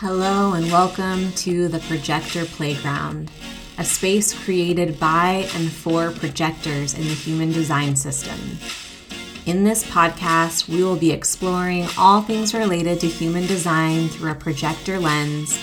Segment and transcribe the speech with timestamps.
[0.00, 3.30] Hello, and welcome to the Projector Playground,
[3.78, 8.38] a space created by and for projectors in the human design system.
[9.46, 14.34] In this podcast, we will be exploring all things related to human design through a
[14.34, 15.56] projector lens,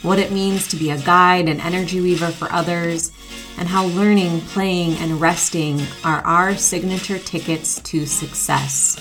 [0.00, 3.12] what it means to be a guide and energy weaver for others,
[3.58, 8.98] and how learning, playing, and resting are our signature tickets to success.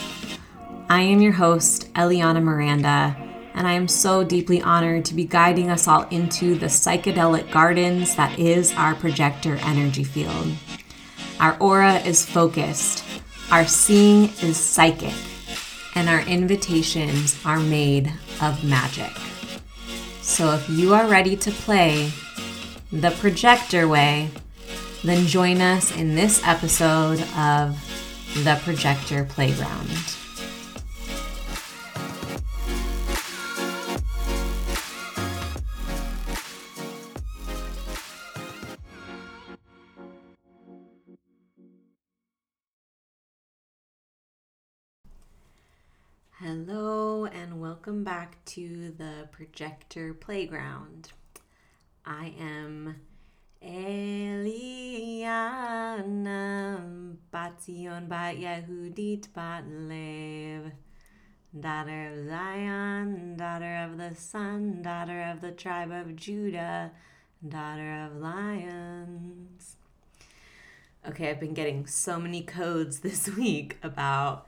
[0.90, 3.23] I am your host, Eliana Miranda
[3.54, 8.16] and I am so deeply honored to be guiding us all into the psychedelic gardens
[8.16, 10.48] that is our projector energy field.
[11.40, 13.04] Our aura is focused,
[13.52, 15.14] our seeing is psychic,
[15.96, 19.12] and our invitations are made of magic.
[20.22, 22.12] So if you are ready to play
[22.92, 24.30] the projector way,
[25.04, 27.78] then join us in this episode of
[28.44, 30.23] The Projector Playground.
[47.86, 51.12] Welcome back to the Projector Playground.
[52.06, 52.96] I am
[53.62, 55.28] Eliana
[57.34, 60.72] Batzion Bat Yehudit Bat Lev,
[61.60, 66.90] daughter of Zion, daughter of the sun, daughter of the tribe of Judah,
[67.46, 69.76] daughter of lions.
[71.06, 74.48] Okay, I've been getting so many codes this week about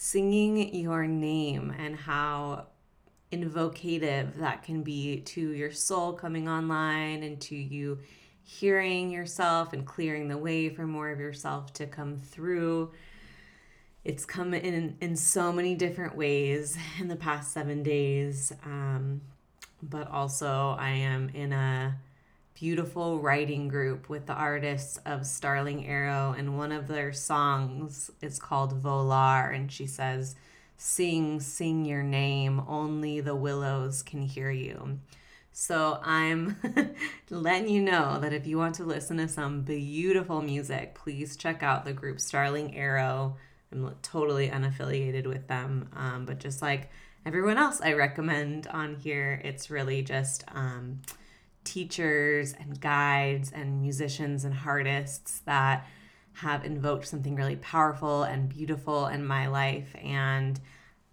[0.00, 2.64] singing your name and how
[3.32, 7.98] invocative that can be to your soul coming online and to you
[8.44, 12.92] hearing yourself and clearing the way for more of yourself to come through.
[14.04, 19.20] It's come in in so many different ways in the past seven days, um,
[19.82, 21.98] but also I am in a
[22.58, 28.40] beautiful writing group with the artists of Starling Arrow, and one of their songs is
[28.40, 30.34] called Volar, and she says,
[30.76, 34.98] Sing, sing your name, only the willows can hear you.
[35.52, 36.56] So I'm
[37.30, 41.62] letting you know that if you want to listen to some beautiful music, please check
[41.62, 43.36] out the group Starling Arrow.
[43.70, 46.90] I'm totally unaffiliated with them, um, but just like
[47.24, 50.44] everyone else I recommend on here, it's really just.
[50.52, 51.02] Um,
[51.68, 55.86] teachers and guides and musicians and artists that
[56.32, 59.94] have invoked something really powerful and beautiful in my life.
[60.02, 60.58] And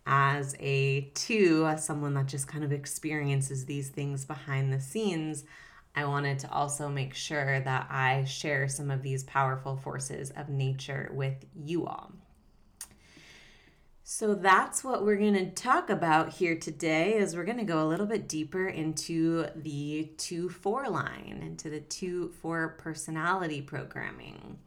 [0.06, 5.44] as a two, as someone that just kind of experiences these things behind the scenes,
[5.94, 10.48] I wanted to also make sure that I share some of these powerful forces of
[10.48, 12.14] nature with you all.
[14.08, 17.84] So that's what we're going to talk about here today is we're going to go
[17.84, 24.60] a little bit deeper into the 2-4 line, into the 2-4 personality programming.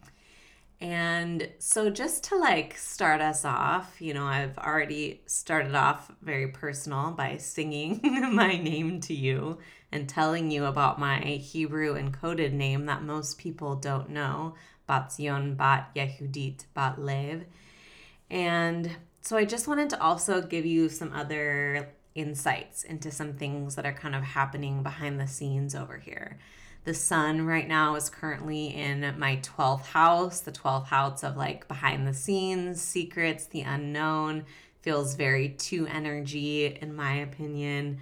[0.80, 6.48] And so just to like start us off, you know, I've already started off very
[6.48, 8.00] personal by singing
[8.34, 9.58] my name to you
[9.92, 14.56] and telling you about my Hebrew encoded name that most people don't know,
[14.88, 17.44] Batzion Bat Yehudit Bat Lev.
[18.30, 23.76] And so I just wanted to also give you some other insights into some things
[23.76, 26.38] that are kind of happening behind the scenes over here.
[26.84, 31.68] The sun right now is currently in my 12th house, the 12th house of like
[31.68, 34.46] behind the scenes, secrets, the unknown.
[34.80, 37.98] Feels very two energy, in my opinion.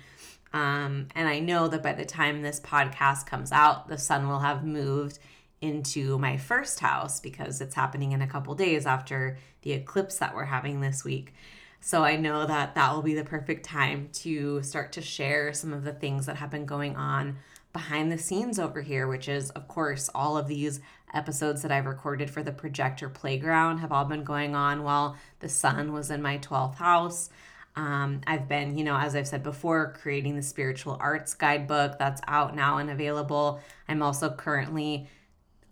[0.53, 4.39] Um, and I know that by the time this podcast comes out, the sun will
[4.39, 5.19] have moved
[5.61, 10.35] into my first house because it's happening in a couple days after the eclipse that
[10.35, 11.33] we're having this week.
[11.81, 15.73] So I know that that will be the perfect time to start to share some
[15.73, 17.37] of the things that have been going on
[17.73, 20.81] behind the scenes over here, which is, of course, all of these
[21.13, 25.49] episodes that I've recorded for the Projector Playground have all been going on while the
[25.49, 27.31] sun was in my 12th house.
[27.77, 32.23] Um, I've been, you know, as I've said before, creating the spiritual arts guidebook that's
[32.27, 33.61] out now and available.
[33.89, 35.09] I'm also currently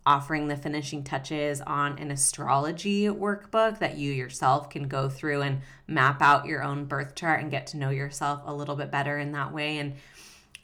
[0.06, 5.60] offering the finishing touches on an astrology workbook that you yourself can go through and
[5.86, 9.18] map out your own birth chart and get to know yourself a little bit better
[9.18, 9.78] in that way.
[9.78, 9.94] And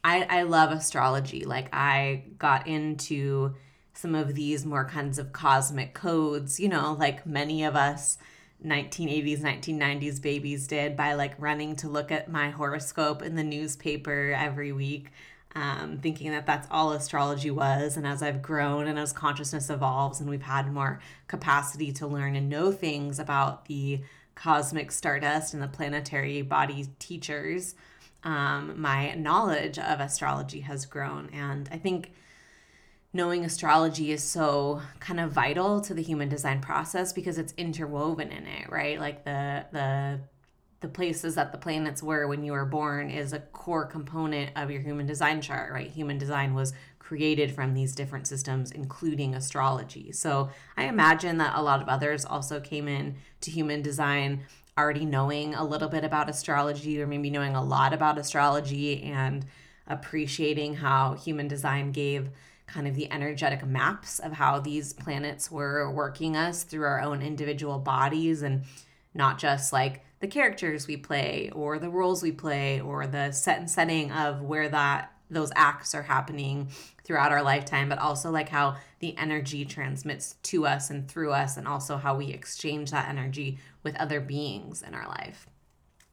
[0.04, 1.44] I, I love astrology.
[1.44, 3.54] Like, I got into
[3.94, 8.18] some of these more kinds of cosmic codes, you know, like many of us
[8.64, 14.34] 1980s, 1990s babies did by like running to look at my horoscope in the newspaper
[14.36, 15.10] every week
[15.54, 17.96] um, thinking that that's all astrology was.
[17.96, 22.36] And as I've grown and as consciousness evolves and we've had more capacity to learn
[22.36, 24.00] and know things about the
[24.34, 27.74] cosmic stardust and the planetary body teachers,
[28.22, 31.28] um, my knowledge of astrology has grown.
[31.32, 32.12] And I think
[33.12, 38.30] knowing astrology is so kind of vital to the human design process because it's interwoven
[38.30, 39.00] in it, right?
[39.00, 40.20] Like the the
[40.80, 44.70] the places that the planets were when you were born is a core component of
[44.70, 45.90] your human design chart, right?
[45.90, 50.12] Human design was created from these different systems, including astrology.
[50.12, 54.42] So I imagine that a lot of others also came in to human design
[54.78, 59.44] already knowing a little bit about astrology or maybe knowing a lot about astrology and
[59.86, 62.30] appreciating how human design gave
[62.66, 67.20] kind of the energetic maps of how these planets were working us through our own
[67.20, 68.62] individual bodies and
[69.12, 73.58] not just like the characters we play or the roles we play or the set
[73.58, 76.68] and setting of where that those acts are happening
[77.04, 81.56] throughout our lifetime but also like how the energy transmits to us and through us
[81.56, 85.46] and also how we exchange that energy with other beings in our life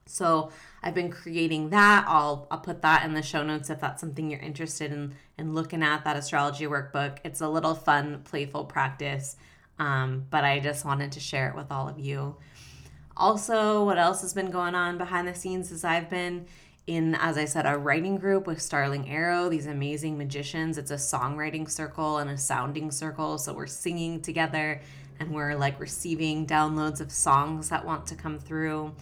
[0.09, 0.51] so
[0.81, 2.05] I've been creating that.
[2.07, 5.53] I'll I'll put that in the show notes if that's something you're interested in in
[5.53, 7.17] looking at that astrology workbook.
[7.23, 9.35] It's a little fun, playful practice,
[9.79, 12.37] um, but I just wanted to share it with all of you.
[13.19, 16.45] Also, what else has been going on behind the scenes is I've been
[16.85, 20.77] in, as I said, a writing group with Starling Arrow, these amazing magicians.
[20.77, 23.39] It's a songwriting circle and a sounding circle.
[23.39, 24.81] So we're singing together
[25.19, 28.93] and we're like receiving downloads of songs that want to come through.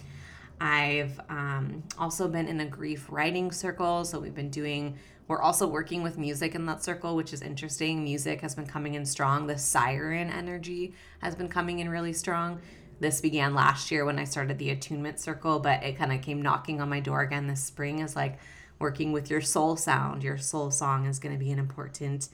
[0.60, 4.06] I've um, also been in a grief writing circle.
[4.06, 4.96] So we've been doing,
[5.28, 8.02] we're also working with music in that circle, which is interesting.
[8.02, 9.46] Music has been coming in strong.
[9.46, 12.62] The siren energy has been coming in really strong.
[12.98, 16.42] This began last year when I started the attunement circle, but it kind of came
[16.42, 18.38] knocking on my door again this spring is like
[18.78, 20.22] working with your soul sound.
[20.22, 22.28] Your soul song is going to be an important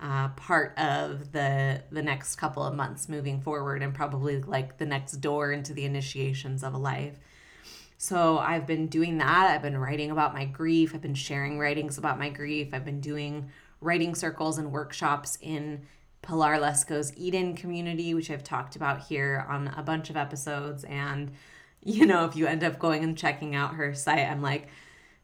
[0.00, 4.86] uh, part of the the next couple of months moving forward and probably like the
[4.86, 7.18] next door into the initiations of a life
[7.98, 9.50] so I've been doing that.
[9.50, 10.94] I've been writing about my grief.
[10.94, 12.68] I've been sharing writings about my grief.
[12.72, 13.50] I've been doing
[13.80, 15.82] writing circles and workshops in
[16.22, 20.84] Pilar Lesko's Eden community, which I've talked about here on a bunch of episodes.
[20.84, 21.32] And,
[21.82, 24.68] you know, if you end up going and checking out her site, I'm like,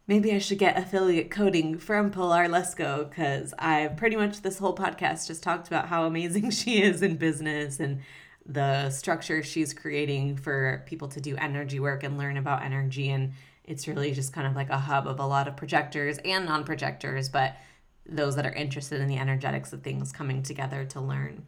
[0.06, 4.75] maybe I should get affiliate coding from Pilar Lesko because I've pretty much this whole
[4.75, 8.00] podcast just talked about how amazing she is in business and
[8.47, 13.11] the structure she's creating for people to do energy work and learn about energy.
[13.11, 13.32] And
[13.64, 16.64] it's really just kind of like a hub of a lot of projectors and non
[16.64, 17.56] projectors, but
[18.06, 21.46] those that are interested in the energetics of things coming together to learn.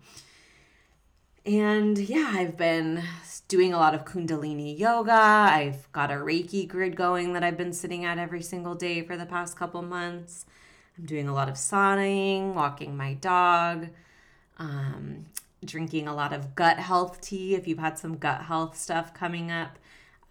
[1.45, 3.05] And yeah, I've been
[3.47, 5.13] doing a lot of Kundalini yoga.
[5.13, 9.17] I've got a Reiki grid going that I've been sitting at every single day for
[9.17, 10.47] the past couple months.
[10.99, 13.89] I'm doing a lot of sauning, walking my dog.
[14.59, 15.27] Um,
[15.65, 19.51] drinking a lot of gut health tea if you've had some gut health stuff coming
[19.51, 19.79] up.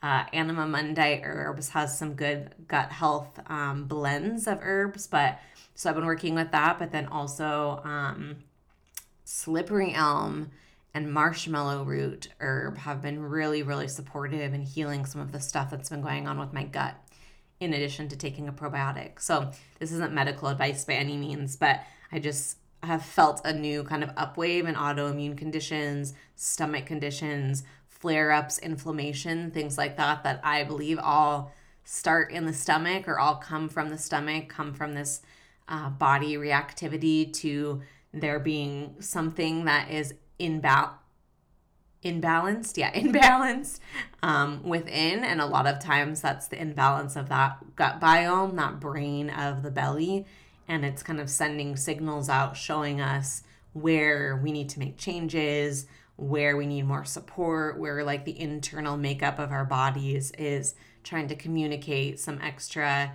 [0.05, 5.39] Uh, Anima Mundi Herbs has some good gut health um, blends of herbs, but
[5.73, 6.77] so I've been working with that.
[6.77, 8.35] But then also um,
[9.23, 10.51] slippery elm
[10.93, 15.71] and marshmallow root herb have been really, really supportive in healing some of the stuff
[15.71, 16.93] that's been going on with my gut.
[17.59, 19.19] In addition to taking a probiotic.
[19.19, 19.49] So,
[19.79, 21.79] this isn't medical advice by any means, but
[22.11, 27.63] I just have felt a new kind of upwave in autoimmune conditions, stomach conditions,
[28.05, 31.51] flare ups, inflammation, things like that, that I believe all
[31.85, 35.23] start in the stomach or all come from the stomach, come from this
[35.67, 37.81] uh, body reactivity to
[38.13, 40.91] there being something that is inbal-
[42.03, 43.79] imbalanced yeah imbalanced
[44.21, 45.23] um, within.
[45.23, 49.63] And a lot of times that's the imbalance of that gut biome that brain of
[49.63, 50.27] the belly.
[50.67, 53.41] And it's kind of sending signals out showing us
[53.73, 58.97] where we need to make changes, where we need more support, where like the internal
[58.97, 63.11] makeup of our bodies is trying to communicate some extra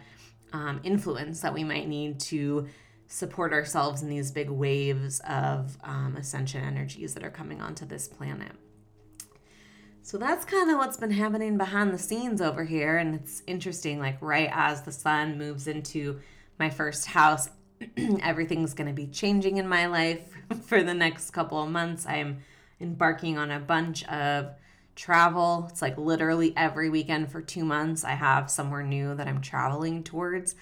[0.53, 2.69] um, influence that we might need to
[3.07, 8.07] support ourselves in these big waves of um, ascension energies that are coming onto this
[8.07, 8.53] planet.
[10.03, 12.99] So that's kind of what's been happening behind the scenes over here.
[12.99, 16.21] And it's interesting, like, right as the sun moves into
[16.59, 17.51] my first house,
[18.23, 20.23] everything's going to be changing in my life
[20.67, 22.07] for the next couple of months.
[22.07, 22.39] I'm
[22.81, 24.51] embarking on a bunch of
[24.97, 25.67] travel.
[25.71, 30.03] It's like literally every weekend for two months, I have somewhere new that I'm traveling
[30.03, 30.55] towards.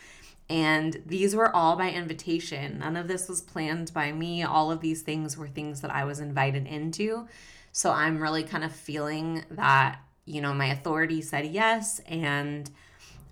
[0.51, 2.79] And these were all by invitation.
[2.79, 4.43] None of this was planned by me.
[4.43, 7.29] All of these things were things that I was invited into.
[7.73, 12.01] So I'm really kind of feeling that, you know, my authority said yes.
[12.07, 12.71] And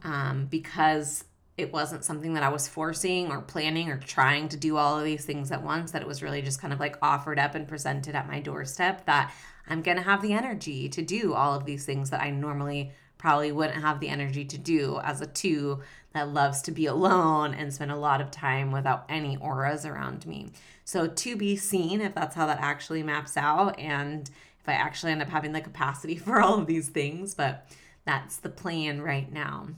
[0.04, 1.24] um, because
[1.56, 5.04] it wasn't something that I was forcing or planning or trying to do all of
[5.04, 7.66] these things at once, that it was really just kind of like offered up and
[7.66, 9.32] presented at my doorstep that
[9.66, 12.92] I'm going to have the energy to do all of these things that I normally
[13.18, 15.80] probably wouldn't have the energy to do as a two
[16.12, 20.26] that loves to be alone and spend a lot of time without any auras around
[20.26, 20.50] me.
[20.84, 24.28] So, to be seen if that's how that actually maps out and
[24.60, 27.66] if I actually end up having the capacity for all of these things, but
[28.04, 29.68] that's the plan right now.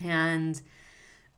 [0.00, 0.60] And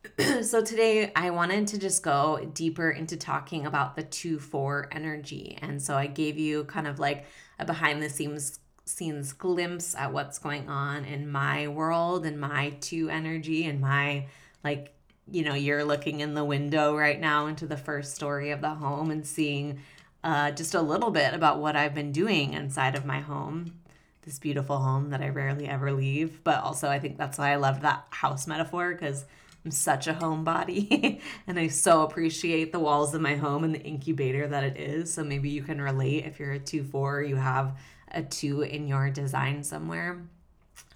[0.42, 5.58] so today I wanted to just go deeper into talking about the 2 4 energy.
[5.60, 7.26] And so I gave you kind of like
[7.58, 12.70] a behind the scenes scenes glimpse at what's going on in my world and my
[12.80, 14.26] 2 energy and my
[14.64, 14.92] like
[15.30, 18.70] you know you're looking in the window right now into the first story of the
[18.70, 19.78] home and seeing
[20.24, 23.80] uh, just a little bit about what I've been doing inside of my home
[24.22, 26.44] this beautiful home that I rarely ever leave.
[26.44, 29.24] But also, I think that's why I love that house metaphor because
[29.64, 33.82] I'm such a homebody and I so appreciate the walls of my home and the
[33.82, 35.12] incubator that it is.
[35.12, 37.78] So maybe you can relate if you're a 2 4, you have
[38.10, 40.22] a 2 in your design somewhere.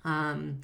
[0.05, 0.61] Um,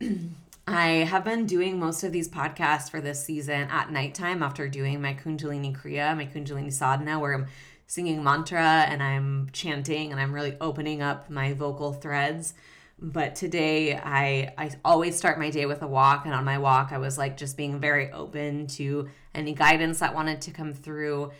[0.68, 5.00] I have been doing most of these podcasts for this season at nighttime after doing
[5.00, 7.46] my Kundalini Kriya, my Kundalini Sadhana, where I'm
[7.86, 12.54] singing mantra and I'm chanting and I'm really opening up my vocal threads.
[12.98, 16.92] But today I I always start my day with a walk and on my walk
[16.92, 21.32] I was like just being very open to any guidance that wanted to come through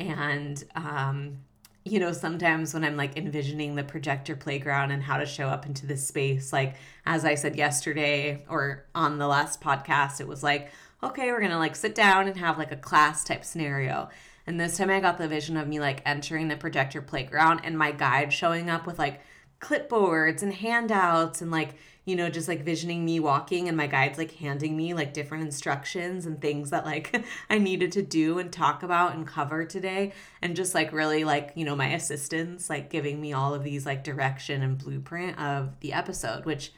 [0.00, 1.38] and um
[1.84, 5.66] you know, sometimes when I'm like envisioning the projector playground and how to show up
[5.66, 6.74] into this space, like
[7.06, 11.60] as I said yesterday or on the last podcast, it was like, okay, we're gonna
[11.60, 14.08] like sit down and have like a class type scenario.
[14.48, 17.78] And this time I got the vision of me like entering the projector playground and
[17.78, 19.20] my guide showing up with like
[19.60, 24.18] clipboards and handouts and like, you know, just like visioning me walking and my guides
[24.18, 28.52] like handing me like different instructions and things that like I needed to do and
[28.52, 30.12] talk about and cover today.
[30.40, 33.84] And just like really like, you know, my assistants like giving me all of these
[33.86, 36.72] like direction and blueprint of the episode, which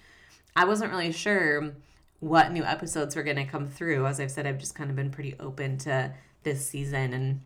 [0.56, 1.74] I wasn't really sure
[2.20, 4.06] what new episodes were going to come through.
[4.06, 7.40] As I've said, I've just kind of been pretty open to this season and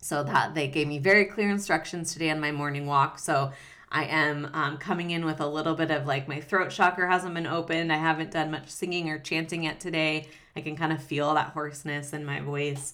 [0.00, 3.18] so that they gave me very clear instructions today on my morning walk.
[3.18, 3.50] So
[3.96, 7.32] I am um, coming in with a little bit of like my throat chakra hasn't
[7.32, 7.90] been opened.
[7.90, 10.28] I haven't done much singing or chanting yet today.
[10.54, 12.92] I can kind of feel that hoarseness in my voice.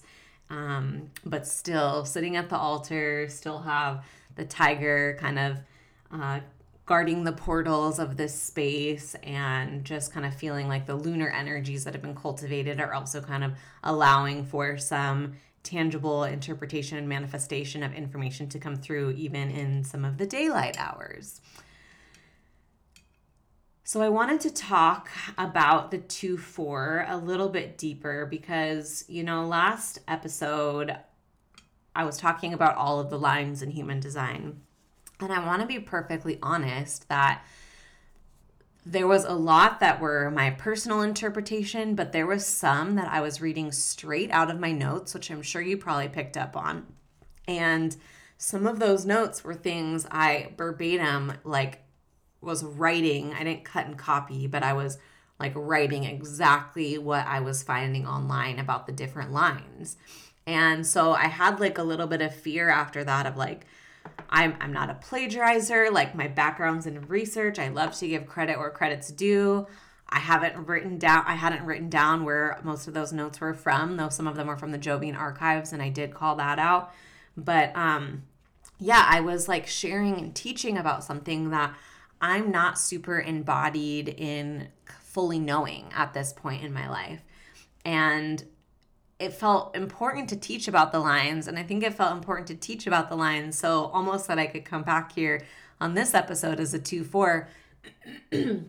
[0.49, 4.05] Um, but still sitting at the altar, still have
[4.35, 5.57] the tiger kind of
[6.09, 6.39] uh,
[6.85, 11.83] guarding the portals of this space and just kind of feeling like the lunar energies
[11.83, 13.51] that have been cultivated are also kind of
[13.83, 15.33] allowing for some
[15.63, 20.77] tangible interpretation and manifestation of information to come through even in some of the daylight
[20.77, 21.41] hours.
[23.85, 29.23] So, I wanted to talk about the 2 4 a little bit deeper because, you
[29.23, 30.95] know, last episode
[31.95, 34.61] I was talking about all of the lines in human design.
[35.19, 37.43] And I want to be perfectly honest that
[38.85, 43.21] there was a lot that were my personal interpretation, but there was some that I
[43.21, 46.85] was reading straight out of my notes, which I'm sure you probably picked up on.
[47.47, 47.95] And
[48.37, 51.79] some of those notes were things I verbatim like
[52.41, 53.33] was writing.
[53.33, 54.97] I didn't cut and copy, but I was
[55.39, 59.95] like writing exactly what I was finding online about the different lines.
[60.45, 63.65] And so I had like a little bit of fear after that of like,
[64.33, 65.91] I'm, I'm not a plagiarizer.
[65.91, 67.59] Like my background's in research.
[67.59, 69.67] I love to give credit where credit's due.
[70.09, 73.95] I haven't written down I hadn't written down where most of those notes were from,
[73.95, 76.91] though some of them were from the Jovian archives and I did call that out.
[77.37, 78.23] But um
[78.79, 81.75] yeah, I was like sharing and teaching about something that
[82.19, 87.21] I'm not super embodied in fully knowing at this point in my life.
[87.85, 88.43] And
[89.23, 92.55] it felt important to teach about the lines and i think it felt important to
[92.55, 95.41] teach about the lines so almost that i could come back here
[95.79, 97.47] on this episode as a 2-4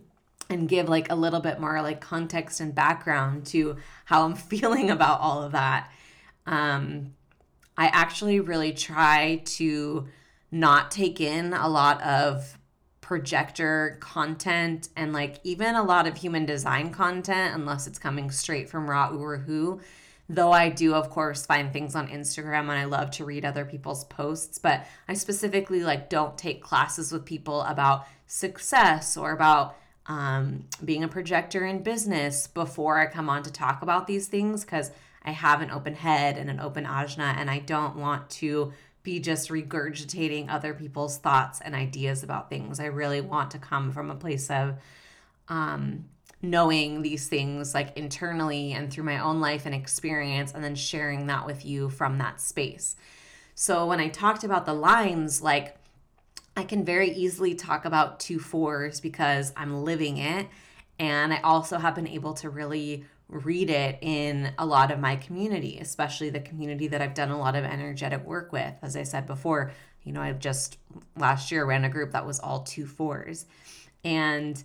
[0.50, 4.90] and give like a little bit more like context and background to how i'm feeling
[4.90, 5.90] about all of that.
[6.46, 7.14] Um
[7.76, 10.06] i actually really try to
[10.50, 12.58] not take in a lot of
[13.00, 18.68] projector content and like even a lot of human design content unless it's coming straight
[18.68, 19.80] from Ra Uru Hu
[20.28, 23.64] Though I do, of course, find things on Instagram and I love to read other
[23.64, 29.76] people's posts, but I specifically like don't take classes with people about success or about
[30.06, 34.64] um, being a projector in business before I come on to talk about these things
[34.64, 34.90] because
[35.24, 39.20] I have an open head and an open ajna, and I don't want to be
[39.20, 42.80] just regurgitating other people's thoughts and ideas about things.
[42.80, 44.76] I really want to come from a place of
[45.48, 46.06] um,
[46.50, 51.26] knowing these things like internally and through my own life and experience, and then sharing
[51.26, 52.96] that with you from that space.
[53.54, 55.76] So when I talked about the lines, like
[56.56, 60.46] I can very easily talk about two fours because I'm living it.
[60.98, 65.16] And I also have been able to really read it in a lot of my
[65.16, 68.74] community, especially the community that I've done a lot of energetic work with.
[68.82, 69.72] As I said before,
[70.04, 70.78] you know, I've just
[71.16, 73.46] last year ran a group that was all two fours.
[74.04, 74.62] And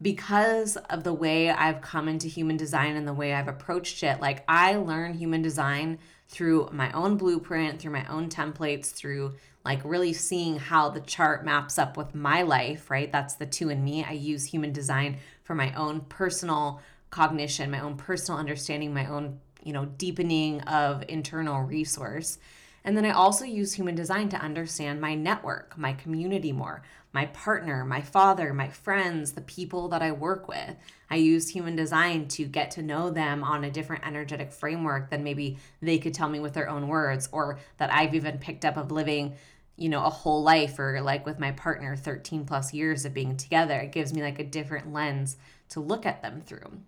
[0.00, 4.20] because of the way I've come into human design and the way I've approached it,
[4.20, 5.98] like I learn human design
[6.28, 9.34] through my own blueprint, through my own templates, through
[9.64, 13.10] like really seeing how the chart maps up with my life, right?
[13.10, 14.04] That's the two in me.
[14.04, 19.40] I use human design for my own personal cognition, my own personal understanding, my own,
[19.62, 22.38] you know, deepening of internal resource.
[22.84, 26.82] And then I also use human design to understand my network, my community more,
[27.16, 30.76] my partner, my father, my friends, the people that I work with.
[31.08, 35.24] I use human design to get to know them on a different energetic framework than
[35.24, 38.76] maybe they could tell me with their own words or that I've even picked up
[38.76, 39.34] of living
[39.78, 43.36] you know a whole life or like with my partner 13 plus years of being
[43.36, 45.36] together it gives me like a different lens
[45.70, 46.80] to look at them through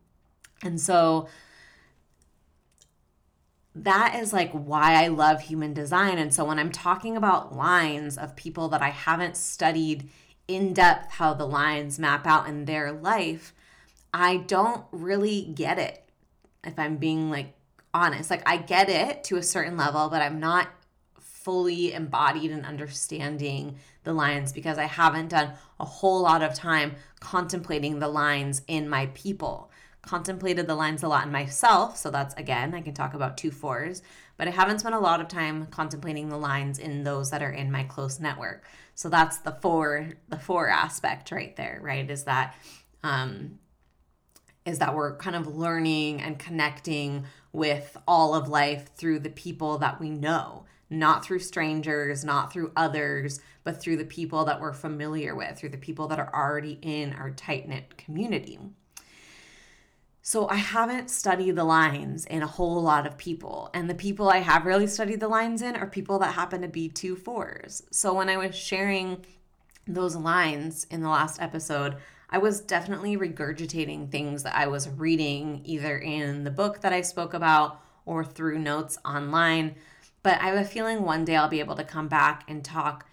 [0.63, 1.29] and so
[3.85, 6.19] that is like why I love human design.
[6.19, 10.09] And so when I'm talking about lines of people that I haven't studied
[10.47, 13.55] in depth how the lines map out in their life,
[14.13, 16.03] I don't really get it.
[16.65, 17.55] If I'm being like
[17.95, 20.69] honest, like I get it to a certain level, but I'm not
[21.21, 26.97] fully embodied in understanding the lines because I haven't done a whole lot of time
[27.21, 29.71] contemplating the lines in my people
[30.09, 31.99] contemplated the lines a lot in myself.
[31.99, 34.03] So that's again, I can talk about two fours,
[34.39, 37.51] but I haven't spent a lot of time contemplating the lines in those that are
[37.51, 38.65] in my close network.
[38.95, 42.09] So that's the four, the four aspect right there, right?
[42.11, 42.55] Is that,
[43.03, 43.59] um,
[44.65, 49.77] is that we're kind of learning and connecting with all of life through the people
[49.79, 54.73] that we know, not through strangers, not through others, but through the people that we're
[54.73, 58.59] familiar with, through the people that are already in our tight knit community.
[60.29, 63.71] So I haven't studied the lines in a whole lot of people.
[63.73, 66.69] And the people I have really studied the lines in are people that happen to
[66.69, 67.83] be two fours.
[67.91, 69.25] So when I was sharing
[69.87, 71.97] those lines in the last episode,
[72.29, 77.01] I was definitely regurgitating things that I was reading either in the book that I
[77.01, 79.77] spoke about or through notes online.
[80.23, 83.09] But I have a feeling one day I'll be able to come back and talk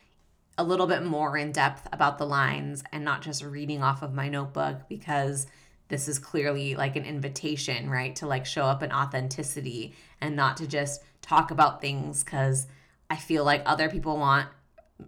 [0.57, 4.13] a little bit more in depth about the lines and not just reading off of
[4.13, 5.47] my notebook because
[5.87, 8.15] this is clearly like an invitation, right?
[8.17, 12.67] To like show up in authenticity and not to just talk about things because
[13.09, 14.47] I feel like other people want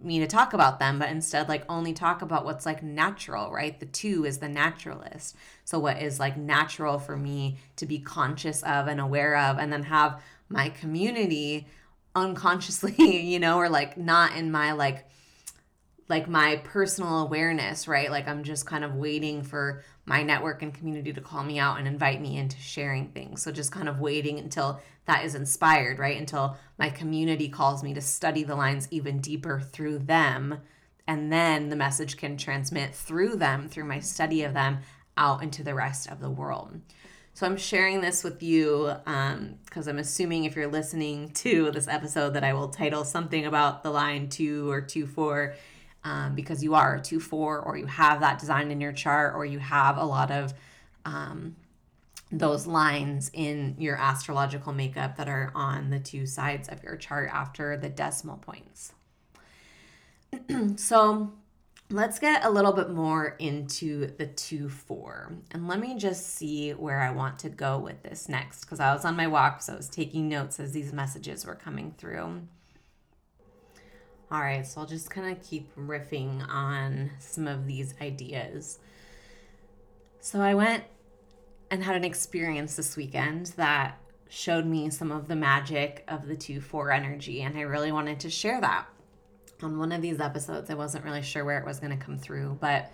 [0.02, 3.78] me to talk about them, but instead, like, only talk about what's like natural, right?
[3.80, 5.34] The two is the naturalist.
[5.64, 9.72] So, what is like natural for me to be conscious of and aware of, and
[9.72, 11.66] then have my community
[12.14, 15.06] unconsciously, you know, or like not in my like
[16.08, 18.10] like my personal awareness, right?
[18.10, 21.78] Like I'm just kind of waiting for my network and community to call me out
[21.78, 23.42] and invite me into sharing things.
[23.42, 26.18] So just kind of waiting until that is inspired, right?
[26.18, 30.58] Until my community calls me to study the lines even deeper through them.
[31.06, 34.78] And then the message can transmit through them, through my study of them,
[35.16, 36.80] out into the rest of the world.
[37.34, 41.86] So I'm sharing this with you because um, I'm assuming if you're listening to this
[41.86, 45.54] episode that I will title something about the line two or two four
[46.08, 49.34] um, because you are a 2 4 or you have that design in your chart
[49.34, 50.54] or you have a lot of
[51.04, 51.54] um,
[52.32, 57.28] those lines in your astrological makeup that are on the two sides of your chart
[57.30, 58.94] after the decimal points.
[60.76, 61.32] so
[61.90, 65.32] let's get a little bit more into the 2 4.
[65.50, 68.94] And let me just see where I want to go with this next because I
[68.94, 72.42] was on my walk, so I was taking notes as these messages were coming through.
[74.30, 78.78] All right, so I'll just kind of keep riffing on some of these ideas.
[80.20, 80.84] So I went
[81.70, 86.36] and had an experience this weekend that showed me some of the magic of the
[86.36, 88.86] 2 4 energy, and I really wanted to share that
[89.62, 90.68] on one of these episodes.
[90.68, 92.92] I wasn't really sure where it was going to come through, but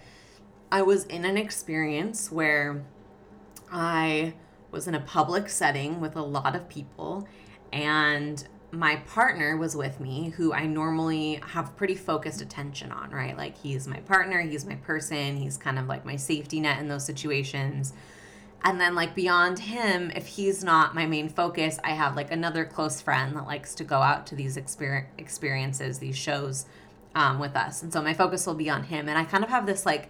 [0.70, 2.84] I was in an experience where
[3.72, 4.34] I
[4.70, 7.26] was in a public setting with a lot of people,
[7.72, 13.36] and my partner was with me, who I normally have pretty focused attention on, right?
[13.36, 16.88] Like he's my partner, he's my person, he's kind of like my safety net in
[16.88, 17.92] those situations.
[18.66, 22.64] And then, like, beyond him, if he's not my main focus, I have like another
[22.64, 26.64] close friend that likes to go out to these exper- experiences, these shows
[27.14, 27.82] um, with us.
[27.82, 29.06] And so my focus will be on him.
[29.06, 30.08] And I kind of have this like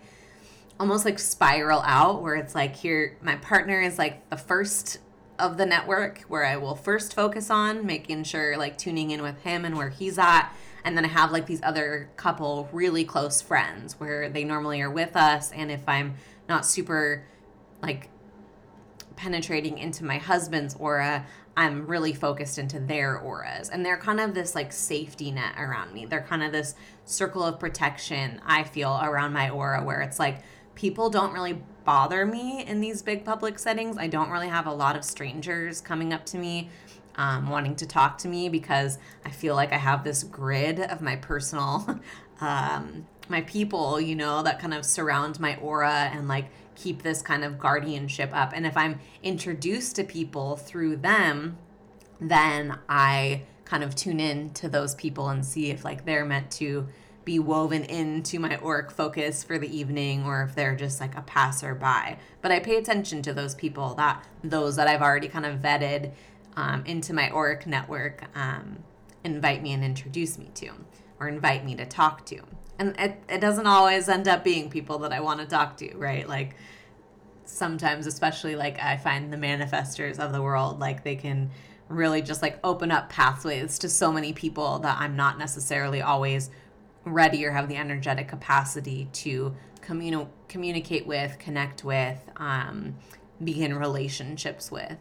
[0.79, 4.99] almost like spiral out where it's like here, my partner is like the first
[5.39, 9.43] of the network where I will first focus on making sure like tuning in with
[9.43, 10.53] him and where he's at
[10.85, 14.91] And then I have like these other couple really close friends where they normally are
[14.91, 15.51] with us.
[15.51, 16.15] And if I'm
[16.49, 17.25] not super
[17.83, 18.11] like
[19.17, 23.71] penetrating into my husband's aura, I'm really focused into their auras.
[23.71, 26.05] And they're kind of this like safety net around me.
[26.05, 26.75] They're kind of this
[27.07, 30.43] circle of protection I feel around my aura where it's like
[30.75, 33.99] people don't really bother me in these big public settings.
[33.99, 36.71] I don't really have a lot of strangers coming up to me
[37.17, 41.01] um, wanting to talk to me because I feel like I have this grid of
[41.01, 42.01] my personal,
[42.41, 47.23] um, my people, you know, that kind of surround my aura and like keep this
[47.23, 48.53] kind of guardianship up.
[48.55, 51.59] And if I'm introduced to people through them,
[52.21, 56.51] then I kind of tune in to those people and see if like they're meant
[56.53, 56.89] to
[57.25, 61.23] be woven into my auric focus for the evening or if they're just like a
[61.23, 62.19] passerby.
[62.43, 66.13] But I pay attention to those people that those that I've already kind of vetted
[66.57, 68.79] um, into my auric network um,
[69.25, 70.71] invite me and introduce me to
[71.19, 72.41] or invite me to talk to
[72.79, 75.97] and it, it doesn't always end up being people that I want to talk to,
[75.97, 76.29] right?
[76.29, 76.57] Like
[77.45, 81.51] sometimes, especially like I find the manifestors of the world, like they can
[81.89, 86.51] really just like open up pathways to so many people that I'm not necessarily always
[87.05, 92.97] ready or have the energetic capacity to communi- communicate with, connect with, um,
[93.43, 94.97] begin relationships with.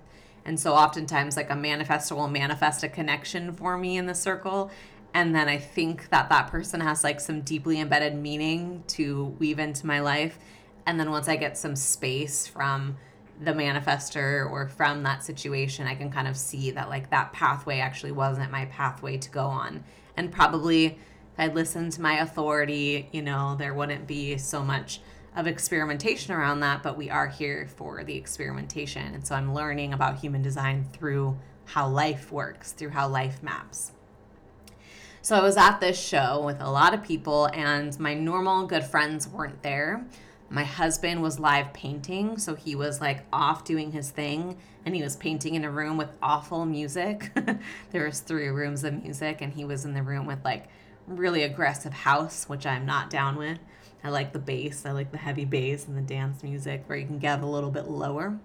[0.46, 4.72] And so oftentimes like a manifestor will manifest a connection for me in the circle
[5.13, 9.60] and then I think that that person has like some deeply embedded meaning to weave
[9.60, 10.39] into my life.
[10.86, 12.98] And then once I get some space from
[13.39, 17.80] the manifester or from that situation, I can kind of see that like that pathway
[17.80, 19.84] actually wasn't my pathway to go on.
[20.18, 20.98] And probably
[21.34, 25.02] if I listened to my authority, you know, there wouldn't be so much
[25.36, 29.15] of experimentation around that, but we are here for the experimentation.
[29.15, 33.93] And so I'm learning about human design through how life works, through how life maps.
[35.24, 38.84] So I was at this show with a lot of people, and my normal good
[38.84, 40.06] friends weren't there.
[40.50, 45.02] My husband was live painting, so he was like off doing his thing, and he
[45.02, 47.32] was painting in a room with awful music.
[47.91, 50.67] there was three rooms of music, and he was in the room with like
[51.08, 53.60] really aggressive house, which I'm not down with.
[54.04, 57.06] I like the bass, I like the heavy bass and the dance music where you
[57.06, 58.38] can get a little bit lower.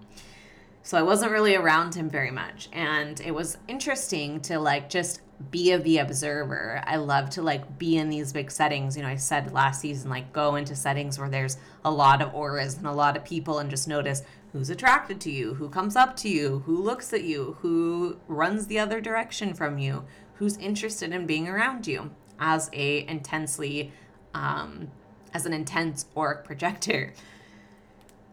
[0.83, 2.69] So I wasn't really around him very much.
[2.71, 6.81] And it was interesting to like just be a the observer.
[6.85, 8.95] I love to like be in these big settings.
[8.95, 12.33] You know, I said last season, like go into settings where there's a lot of
[12.33, 15.95] auras and a lot of people and just notice who's attracted to you, who comes
[15.95, 20.57] up to you, who looks at you, who runs the other direction from you, who's
[20.57, 23.91] interested in being around you as a intensely
[24.33, 24.89] um,
[25.33, 27.13] as an intense auric projector.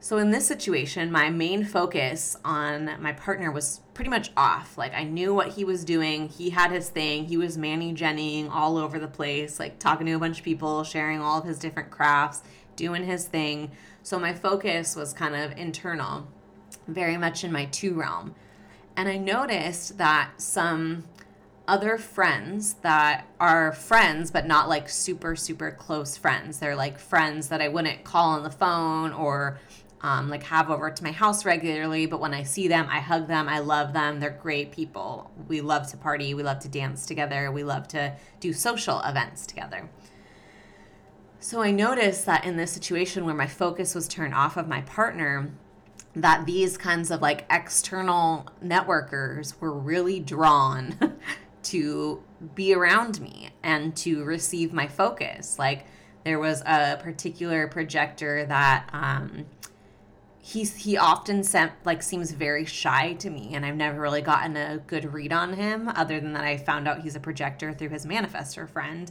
[0.00, 4.78] So in this situation, my main focus on my partner was pretty much off.
[4.78, 6.28] Like I knew what he was doing.
[6.28, 7.24] He had his thing.
[7.24, 10.84] He was Manny Jenning all over the place, like talking to a bunch of people,
[10.84, 12.42] sharing all of his different crafts,
[12.76, 13.72] doing his thing.
[14.02, 16.28] So my focus was kind of internal,
[16.86, 18.34] very much in my two realm.
[18.96, 21.04] And I noticed that some
[21.68, 26.58] other friends that are friends but not like super super close friends.
[26.58, 29.58] They're like friends that I wouldn't call on the phone or
[30.02, 33.26] um, like have over to my house regularly but when i see them i hug
[33.26, 34.20] them i love them.
[34.20, 35.30] They're great people.
[35.48, 39.46] We love to party we love to dance together we love to do social events
[39.46, 39.88] together.
[41.40, 44.82] So i noticed that in this situation where my focus was turned off of my
[44.82, 45.50] partner
[46.16, 50.96] that these kinds of like external networkers were really drawn
[51.66, 52.22] to
[52.54, 55.58] be around me and to receive my focus.
[55.58, 55.86] Like
[56.24, 59.46] there was a particular projector that um,
[60.46, 64.56] he's he often sent like seems very shy to me and i've never really gotten
[64.56, 67.88] a good read on him other than that i found out he's a projector through
[67.88, 69.10] his manifestor friend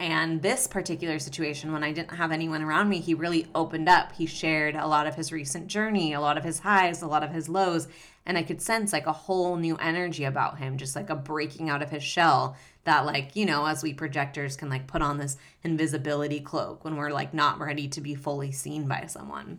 [0.00, 4.12] and this particular situation when i didn't have anyone around me he really opened up.
[4.12, 7.22] He shared a lot of his recent journey a lot of his highs a lot
[7.22, 7.88] of his lows.
[8.26, 11.70] And i could sense like a whole new energy about him just like a breaking
[11.70, 15.18] out of his shell that like you know as we projectors can like put on
[15.18, 19.58] this invisibility cloak when we're like not ready to be fully seen by someone.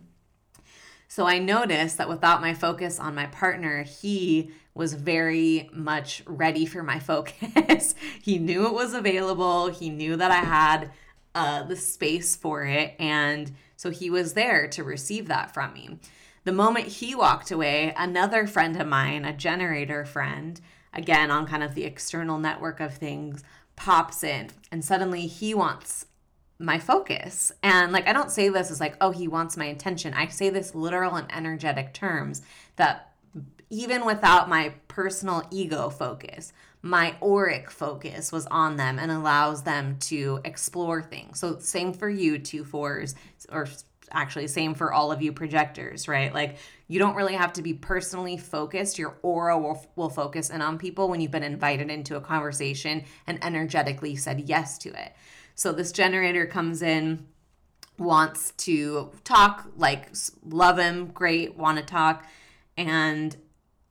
[1.10, 6.64] So I noticed that without my focus on my partner, he was very much ready
[6.64, 7.94] for my focus.
[8.22, 10.90] he knew it was available, he knew that I had
[11.34, 12.96] uh, the space for it.
[12.98, 15.98] And so he was there to receive that from me.
[16.44, 20.58] The moment he walked away, another friend of mine, a generator friend,
[20.94, 23.44] again on kind of the external network of things,
[23.76, 26.06] pops in and suddenly he wants
[26.58, 27.52] my focus.
[27.62, 30.14] And like, I don't say this as like, oh, he wants my attention.
[30.14, 32.40] I say this literal and energetic terms
[32.76, 33.09] that
[33.70, 36.52] even without my personal ego focus,
[36.82, 41.38] my auric focus was on them and allows them to explore things.
[41.38, 43.14] So, same for you, two fours,
[43.50, 43.68] or
[44.10, 46.34] actually, same for all of you projectors, right?
[46.34, 46.56] Like,
[46.88, 48.98] you don't really have to be personally focused.
[48.98, 53.04] Your aura will, will focus in on people when you've been invited into a conversation
[53.26, 55.12] and energetically said yes to it.
[55.54, 57.26] So, this generator comes in
[57.98, 60.08] wants to talk, like
[60.44, 62.24] love him, great, want to talk,
[62.76, 63.36] and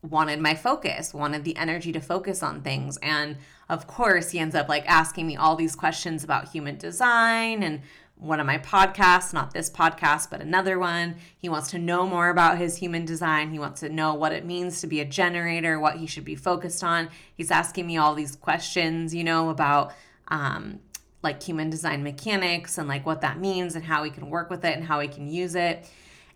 [0.01, 2.97] wanted my focus, wanted the energy to focus on things.
[3.01, 7.63] And of course, he ends up like asking me all these questions about human design
[7.63, 7.81] and
[8.15, 11.15] one of my podcasts, not this podcast, but another one.
[11.37, 13.51] He wants to know more about his human design.
[13.51, 16.35] He wants to know what it means to be a generator, what he should be
[16.35, 17.09] focused on.
[17.33, 19.93] He's asking me all these questions, you know, about
[20.27, 20.79] um,
[21.23, 24.65] like human design mechanics and like what that means and how we can work with
[24.65, 25.89] it and how we can use it.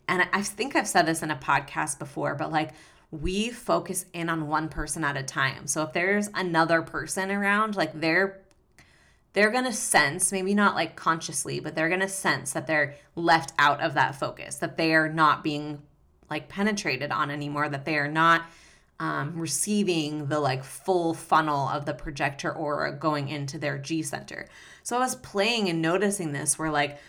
[0.07, 2.71] And I think I've said this in a podcast before, but like
[3.21, 5.67] we focus in on one person at a time.
[5.67, 8.39] So if there's another person around, like they're
[9.33, 12.95] they're going to sense, maybe not like consciously, but they're going to sense that they're
[13.15, 15.81] left out of that focus, that they are not being
[16.29, 18.43] like penetrated on anymore, that they are not
[18.99, 24.47] um, receiving the like full funnel of the projector aura going into their G center.
[24.83, 26.99] So I was playing and noticing this where like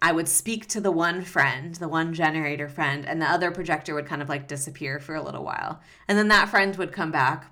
[0.00, 3.94] I would speak to the one friend, the one generator friend, and the other projector
[3.94, 5.80] would kind of like disappear for a little while.
[6.06, 7.50] And then that friend would come back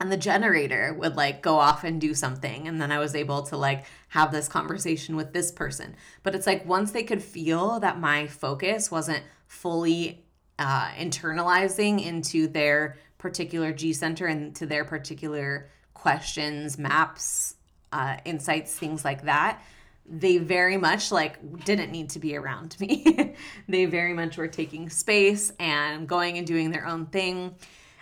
[0.00, 3.42] and the generator would like go off and do something and then i was able
[3.42, 7.78] to like have this conversation with this person but it's like once they could feel
[7.78, 10.24] that my focus wasn't fully
[10.58, 17.56] uh, internalizing into their particular g center and to their particular questions maps
[17.92, 19.62] uh, insights things like that
[20.10, 23.34] they very much like didn't need to be around me.
[23.68, 27.54] they very much were taking space and going and doing their own thing.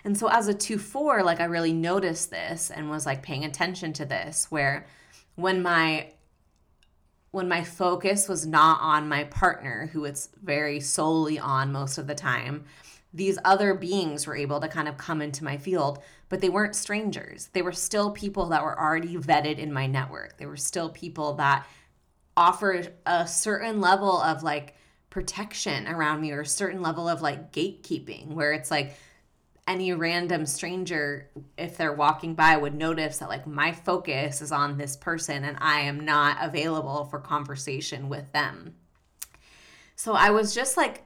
[0.05, 3.93] And so as a 2-4, like I really noticed this and was like paying attention
[3.95, 4.87] to this where
[5.35, 6.13] when my
[7.31, 12.07] when my focus was not on my partner who it's very solely on most of
[12.07, 12.65] the time,
[13.13, 16.75] these other beings were able to kind of come into my field, but they weren't
[16.75, 17.51] strangers.
[17.53, 20.39] They were still people that were already vetted in my network.
[20.39, 21.67] They were still people that
[22.39, 24.77] offer a certain level of like
[25.11, 28.97] protection around me or a certain level of like gatekeeping where it's like
[29.67, 34.79] any random stranger if they're walking by would notice that like my focus is on
[34.79, 38.77] this person and I am not available for conversation with them.
[39.97, 41.03] So I was just like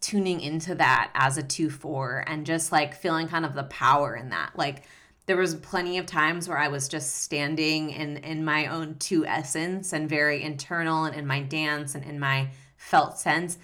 [0.00, 4.30] tuning into that as a 2-4 and just like feeling kind of the power in
[4.30, 4.52] that.
[4.54, 4.84] Like
[5.26, 9.26] there was plenty of times where I was just standing in in my own two
[9.26, 13.58] essence and very internal and in my dance and in my felt sense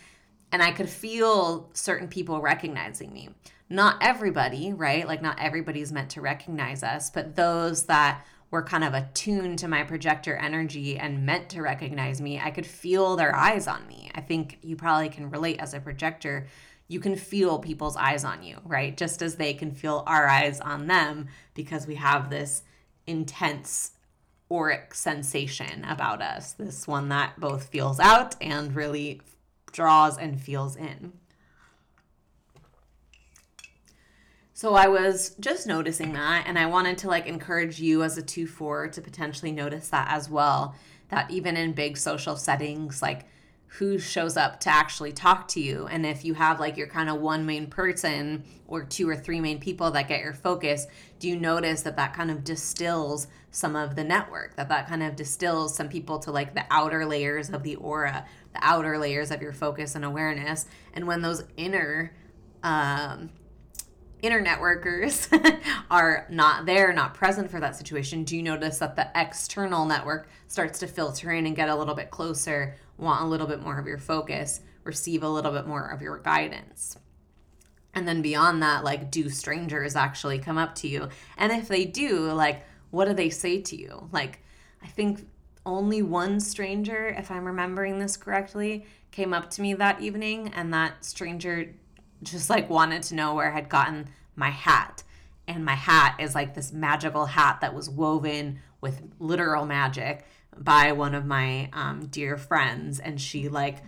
[0.53, 3.31] and I could feel certain people recognizing me.
[3.71, 5.09] Not everybody, right?
[5.09, 9.67] Like not everybody's meant to recognize us, but those that were kind of attuned to
[9.67, 14.11] my projector energy and meant to recognize me, I could feel their eyes on me.
[14.15, 16.47] I think you probably can relate as a projector
[16.93, 18.97] you can feel people's eyes on you, right?
[18.97, 22.63] Just as they can feel our eyes on them because we have this
[23.07, 23.93] intense
[24.51, 29.23] auric sensation about us, this one that both feels out and really
[29.73, 31.15] draws and feels in.
[34.53, 38.23] So I was just noticing that and I wanted to like encourage you as a
[38.23, 40.77] 2-4 to potentially notice that as well
[41.09, 43.25] that even in big social settings like
[43.79, 45.87] who shows up to actually talk to you.
[45.87, 49.41] And if you have like your kind of one main person or two or three
[49.41, 50.87] main people that get your focus
[51.19, 55.03] do you notice that that kind of distills some of the network that that kind
[55.03, 59.31] of distills some people to like the outer layers of the aura the outer layers
[59.31, 60.67] of your focus and awareness?
[60.93, 62.13] And when those inner
[62.63, 63.31] um,
[64.23, 65.29] inner workers
[65.91, 70.29] are not there, not present for that situation, do you notice that the external network
[70.49, 73.79] starts to filter in and get a little bit closer want a little bit more
[73.79, 76.97] of your focus, receive a little bit more of your guidance.
[77.95, 81.09] And then beyond that, like, do strangers actually come up to you?
[81.37, 84.09] And if they do, like, what do they say to you?
[84.13, 84.41] Like,
[84.83, 85.27] I think
[85.67, 90.73] only one stranger, if I'm remembering this correctly, came up to me that evening, and
[90.73, 91.75] that stranger
[92.23, 95.03] just like wanted to know where I had gotten my hat.
[95.49, 100.25] And my hat is like this magical hat that was woven with literal magic
[100.57, 103.79] by one of my um, dear friends, and she like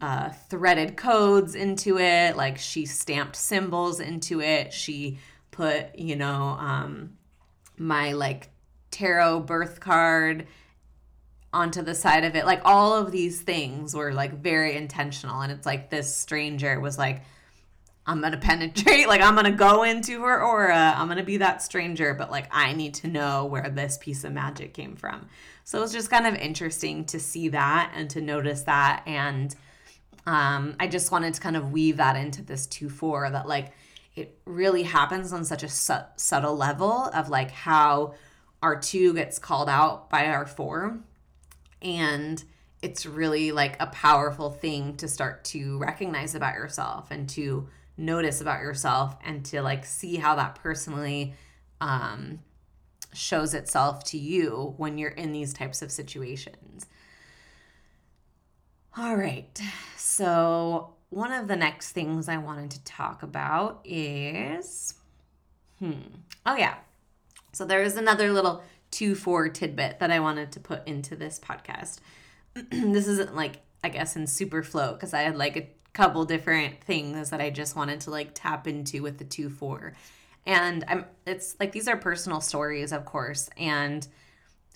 [0.00, 4.72] uh, threaded codes into it, like she stamped symbols into it.
[4.72, 5.18] She
[5.50, 7.16] put, you know, um,
[7.78, 8.50] my like
[8.90, 10.46] tarot birth card
[11.52, 12.46] onto the side of it.
[12.46, 15.40] Like all of these things were like very intentional.
[15.40, 17.22] And it's like this stranger was like,
[18.06, 22.14] I'm gonna penetrate, like I'm gonna go into her aura, I'm gonna be that stranger,
[22.14, 25.28] but like I need to know where this piece of magic came from.
[25.64, 29.04] So it was just kind of interesting to see that and to notice that.
[29.06, 29.54] And
[30.26, 33.72] um, I just wanted to kind of weave that into this 2 4 that like
[34.14, 38.14] it really happens on such a su- subtle level of like how
[38.62, 40.98] our 2 gets called out by our 4.
[41.80, 42.42] And
[42.82, 47.68] it's really like a powerful thing to start to recognize about yourself and to
[48.02, 51.34] notice about yourself and to like see how that personally
[51.80, 52.40] um,
[53.14, 56.86] shows itself to you when you're in these types of situations.
[58.96, 59.58] All right.
[59.96, 64.94] So, one of the next things I wanted to talk about is
[65.78, 65.92] hmm.
[66.44, 66.74] Oh yeah.
[67.52, 68.62] So there is another little
[68.92, 71.98] 2-4 tidbit that I wanted to put into this podcast.
[72.54, 76.82] this isn't like I guess in super flow because I had like a couple different
[76.82, 79.92] things that I just wanted to like tap into with the 2-4
[80.46, 83.48] and i'm it's like these are personal stories of course.
[83.56, 84.06] And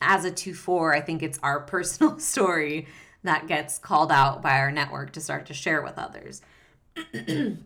[0.01, 2.87] as a 2-4 i think it's our personal story
[3.23, 6.43] that gets called out by our network to start to share with others.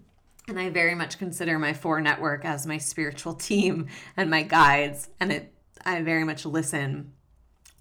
[0.49, 3.87] And i very much consider my 4 network as my spiritual team
[4.17, 5.09] and my guides.
[5.21, 5.53] And it
[5.85, 7.13] i very much listen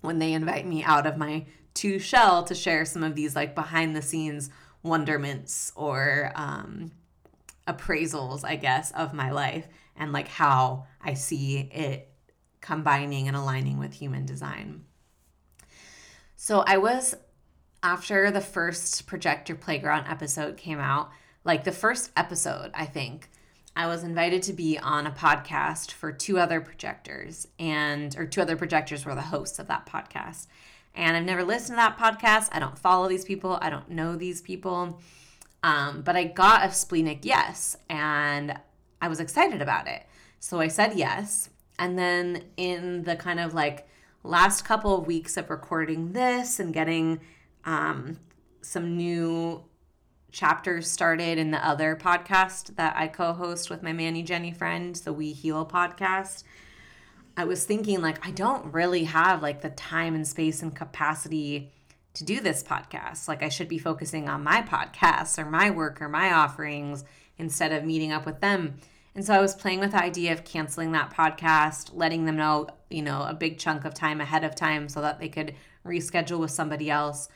[0.01, 3.55] when they invite me out of my 2 shell to share some of these like
[3.55, 4.51] behind the scenes
[4.83, 6.91] wonderments or um,
[7.67, 9.67] appraisals i guess of my life
[9.99, 12.09] and like how I see it
[12.61, 14.85] combining and aligning with human design.
[16.35, 17.15] So I was
[17.83, 21.11] after the first projector playground episode came out,
[21.43, 23.29] like the first episode, I think,
[23.75, 28.41] I was invited to be on a podcast for two other projectors and or two
[28.41, 30.47] other projectors were the hosts of that podcast.
[30.95, 32.49] And I've never listened to that podcast.
[32.51, 33.57] I don't follow these people.
[33.61, 34.99] I don't know these people.
[35.63, 38.57] Um, but I got a splenic yes, and
[39.01, 40.03] I was excited about it.
[40.39, 41.49] So I said yes.
[41.77, 43.87] And then in the kind of like
[44.23, 47.19] last couple of weeks of recording this and getting
[47.65, 48.19] um,
[48.61, 49.63] some new
[50.31, 54.95] chapters started in the other podcast that I co host with my Manny Jenny friend,
[54.95, 56.43] the We Heal podcast.
[57.39, 61.71] I was thinking, like, I don't really have like the time and space and capacity
[62.15, 63.29] to do this podcast.
[63.29, 67.05] Like, I should be focusing on my podcasts or my work or my offerings
[67.37, 68.75] instead of meeting up with them.
[69.15, 72.67] And so I was playing with the idea of canceling that podcast, letting them know,
[72.89, 76.39] you know, a big chunk of time ahead of time so that they could reschedule
[76.39, 77.29] with somebody else.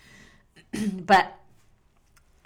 [0.93, 1.33] but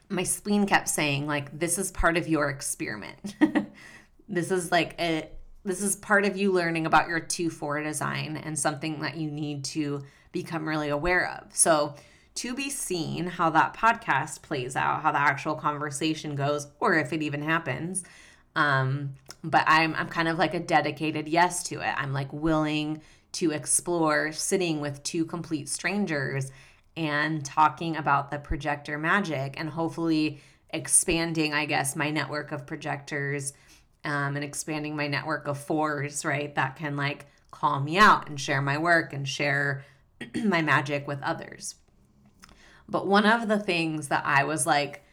[0.09, 3.35] my spleen kept saying like this is part of your experiment.
[4.29, 5.31] this is like a
[5.67, 9.63] this is part of you learning about your 2-4 design and something that you need
[9.65, 11.55] to become really aware of.
[11.55, 11.95] So
[12.35, 17.11] to be seen how that podcast plays out, how the actual conversation goes, or if
[17.11, 18.03] it even happens.
[18.55, 21.93] Um, but I'm I'm kind of like a dedicated yes to it.
[21.97, 23.01] I'm like willing
[23.33, 26.51] to explore sitting with two complete strangers
[26.95, 33.53] and talking about the projector magic and hopefully expanding, I guess, my network of projectors
[34.07, 36.53] um, and expanding my network of fours, right?
[36.55, 39.85] That can like call me out and share my work and share
[40.43, 41.75] my magic with others.
[42.89, 45.03] But one of the things that I was like,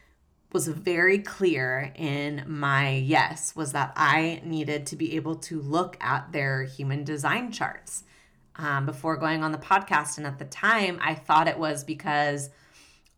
[0.55, 5.97] was very clear in my yes was that I needed to be able to look
[5.99, 8.05] at their human design charts
[8.55, 10.17] um, before going on the podcast.
[10.17, 12.51] And at the time, I thought it was because,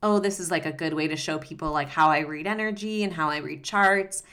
[0.02, 3.04] oh, this is like a good way to show people like how I read energy
[3.04, 4.24] and how I read charts.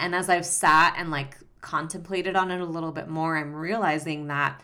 [0.00, 4.26] And as I've sat and like contemplated on it a little bit more, I'm realizing
[4.26, 4.62] that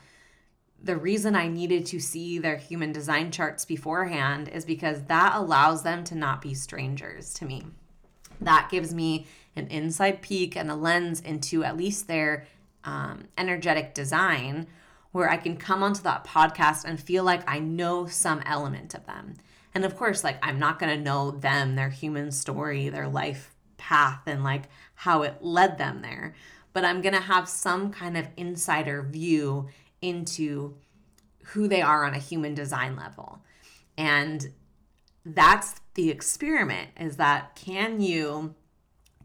[0.83, 5.83] the reason I needed to see their human design charts beforehand is because that allows
[5.83, 7.65] them to not be strangers to me
[8.41, 12.47] that gives me an inside peek and a lens into at least their
[12.85, 14.67] um, energetic design
[15.13, 19.07] where I can come onto that podcast and feel like I know some element of
[19.07, 19.35] them.
[19.75, 23.55] And of course, like I'm not going to know them, their human story, their life
[23.79, 24.65] path, and like
[24.97, 26.35] how it led them there.
[26.73, 29.69] But I'm going to have some kind of insider view
[30.03, 30.75] into
[31.45, 33.41] who they are on a human design level.
[33.97, 34.53] And
[35.25, 38.55] that's the experiment is that can you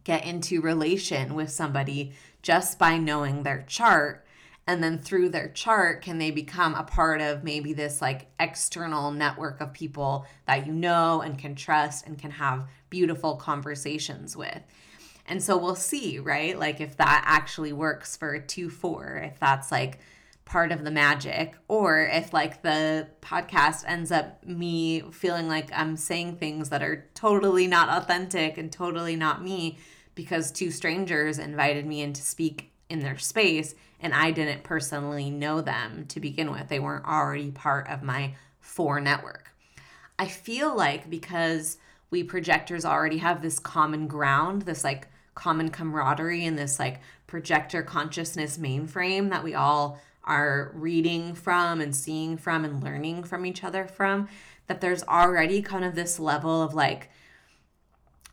[0.03, 4.25] get into relation with somebody just by knowing their chart
[4.65, 9.11] and then through their chart can they become a part of maybe this like external
[9.11, 14.61] network of people that you know and can trust and can have beautiful conversations with
[15.31, 19.71] and so we'll see right like if that actually works for a 2-4 if that's
[19.71, 19.99] like
[20.43, 25.95] part of the magic or if like the podcast ends up me feeling like I'm
[25.95, 29.77] saying things that are totally not authentic and totally not me
[30.13, 35.29] because two strangers invited me in to speak in their space and I didn't personally
[35.29, 36.67] know them to begin with.
[36.67, 39.53] They weren't already part of my four network.
[40.19, 41.77] I feel like because
[42.09, 47.81] we projectors already have this common ground, this like common camaraderie and this like projector
[47.81, 53.63] consciousness mainframe that we all are reading from and seeing from and learning from each
[53.63, 54.27] other from,
[54.67, 57.09] that there's already kind of this level of like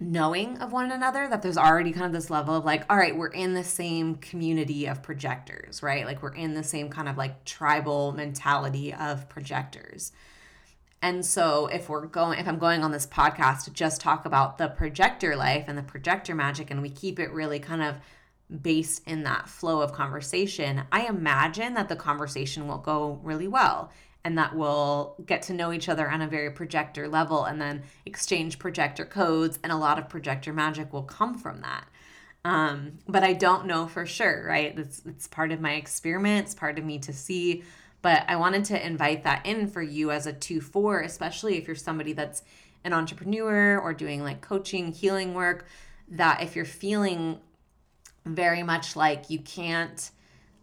[0.00, 3.16] knowing of one another that there's already kind of this level of like all right
[3.16, 6.06] we're in the same community of projectors right?
[6.06, 10.12] Like we're in the same kind of like tribal mentality of projectors
[11.02, 14.58] and so if we're going if i'm going on this podcast to just talk about
[14.58, 17.96] the projector life and the projector magic and we keep it really kind of
[18.62, 23.90] based in that flow of conversation i imagine that the conversation will go really well
[24.24, 27.82] and that we'll get to know each other on a very projector level and then
[28.04, 31.88] exchange projector codes and a lot of projector magic will come from that.
[32.44, 34.78] Um, but i don't know for sure right?
[34.78, 36.46] It's, it's part of my experiment.
[36.46, 37.64] It's part of me to see
[38.02, 41.76] but i wanted to invite that in for you as a 2-4 especially if you're
[41.76, 42.42] somebody that's
[42.84, 45.66] an entrepreneur or doing like coaching healing work
[46.08, 47.38] that if you're feeling
[48.24, 50.10] very much like you can't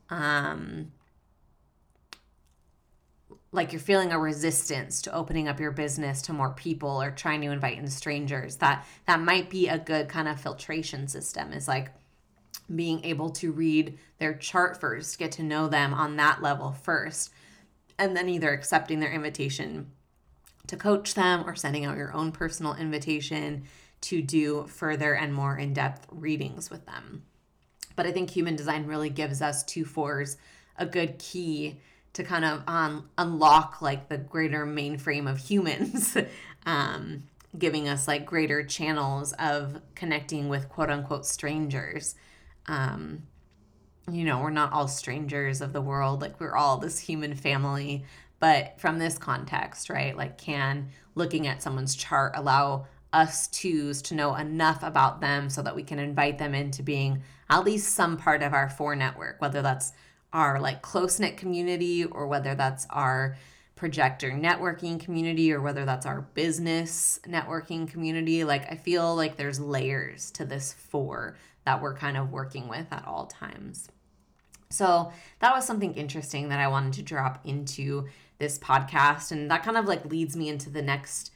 [0.10, 0.92] um,
[3.52, 7.42] like you're feeling a resistance to opening up your business to more people or trying
[7.42, 11.68] to invite in strangers that that might be a good kind of filtration system is
[11.68, 11.90] like
[12.74, 17.32] being able to read their chart first get to know them on that level first
[17.98, 19.92] and then either accepting their invitation
[20.68, 23.64] to coach them or sending out your own personal invitation
[24.02, 27.24] to do further and more in-depth readings with them
[27.96, 30.38] but i think human design really gives us two fours
[30.78, 31.80] a good key
[32.16, 36.18] to kind of um, unlock like the greater mainframe of humans,
[36.66, 37.24] um,
[37.60, 42.16] giving us like greater channels of connecting with quote unquote strangers.
[42.68, 43.24] Um,
[44.12, 48.06] you know, we're not all strangers of the world, like we're all this human family.
[48.40, 54.16] But from this context, right, like can looking at someone's chart allow us twos to
[54.16, 58.18] know enough about them so that we can invite them into being at least some
[58.18, 59.94] part of our four network, whether that's
[60.34, 63.38] our like close knit community or whether that's our
[63.76, 68.44] projector networking community or whether that's our business networking community.
[68.44, 72.88] Like, I feel like there's layers to this four that we're kind of working with
[72.92, 73.90] at all times.
[74.70, 78.08] So, that was something interesting that I wanted to drop into
[78.40, 79.32] this podcast.
[79.32, 81.32] And that kind of like leads me into the next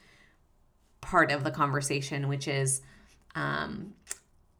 [1.01, 2.81] part of the conversation, which is
[3.35, 3.93] um,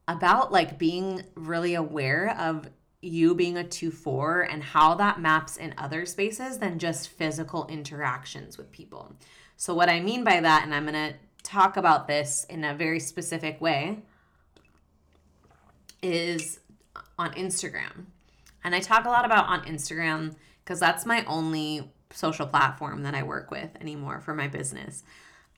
[0.08, 2.70] about like being really aware of
[3.02, 7.66] you being a 2 4 and how that maps in other spaces than just physical
[7.68, 9.16] interactions with people.
[9.56, 12.74] So, what I mean by that, and I'm going to talk about this in a
[12.74, 14.00] very specific way,
[16.02, 16.60] is
[17.18, 18.06] on Instagram.
[18.64, 23.16] And I talk a lot about on Instagram because that's my only social platform that
[23.16, 25.04] I work with anymore for my business.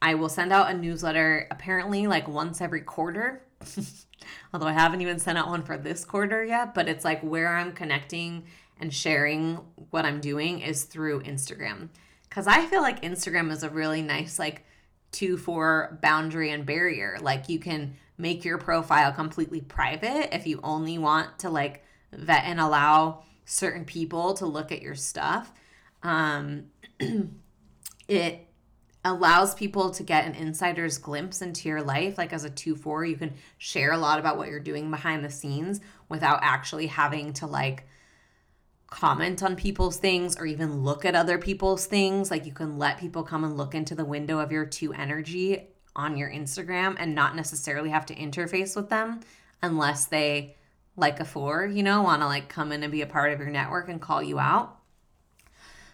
[0.01, 3.43] I will send out a newsletter apparently like once every quarter.
[4.53, 7.55] although I haven't even sent out one for this quarter yet, but it's like where
[7.55, 8.45] I'm connecting
[8.79, 9.59] and sharing
[9.91, 11.89] what I'm doing is through Instagram.
[12.29, 14.65] Cause I feel like Instagram is a really nice, like,
[15.11, 17.17] two for boundary and barrier.
[17.19, 22.43] Like, you can make your profile completely private if you only want to, like, vet
[22.45, 25.51] and allow certain people to look at your stuff.
[26.03, 26.65] Um,
[28.07, 28.47] it
[29.03, 33.15] allows people to get an insider's glimpse into your life like as a 2-4 you
[33.15, 37.47] can share a lot about what you're doing behind the scenes without actually having to
[37.47, 37.87] like
[38.87, 42.99] comment on people's things or even look at other people's things like you can let
[42.99, 47.13] people come and look into the window of your 2 energy on your Instagram and
[47.15, 49.19] not necessarily have to interface with them
[49.61, 50.55] unless they
[50.97, 53.39] like a 4 you know want to like come in and be a part of
[53.39, 54.81] your network and call you out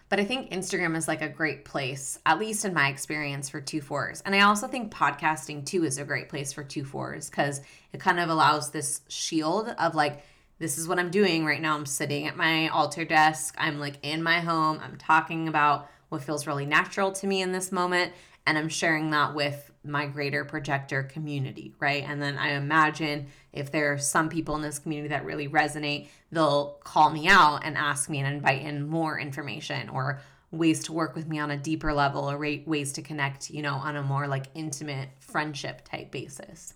[0.08, 3.60] but I think Instagram is like a great place, at least in my experience, for
[3.60, 4.22] two fours.
[4.24, 7.60] And I also think podcasting too is a great place for two fours because
[7.92, 10.24] it kind of allows this shield of like,
[10.58, 11.76] this is what I'm doing right now.
[11.76, 13.54] I'm sitting at my altar desk.
[13.58, 14.80] I'm like in my home.
[14.82, 18.12] I'm talking about what feels really natural to me in this moment.
[18.46, 22.04] And I'm sharing that with my greater projector community, right?
[22.06, 26.08] And then I imagine if there are some people in this community that really resonate,
[26.30, 30.20] they'll call me out and ask me and invite in more information or
[30.50, 33.74] ways to work with me on a deeper level or ways to connect, you know,
[33.74, 36.74] on a more like intimate friendship type basis.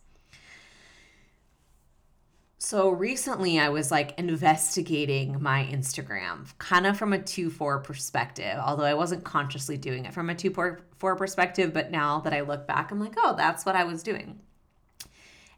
[2.64, 8.56] So recently I was like investigating my Instagram kind of from a 2 4 perspective,
[8.56, 11.72] although I wasn't consciously doing it from a 2 4 perspective.
[11.72, 14.38] But now that I look back, I'm like, oh, that's what I was doing.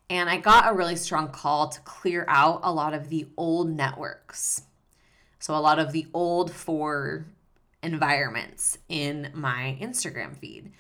[0.09, 3.69] And I got a really strong call to clear out a lot of the old
[3.69, 4.63] networks.
[5.39, 7.27] So, a lot of the old four
[7.83, 10.73] environments in my Instagram feed,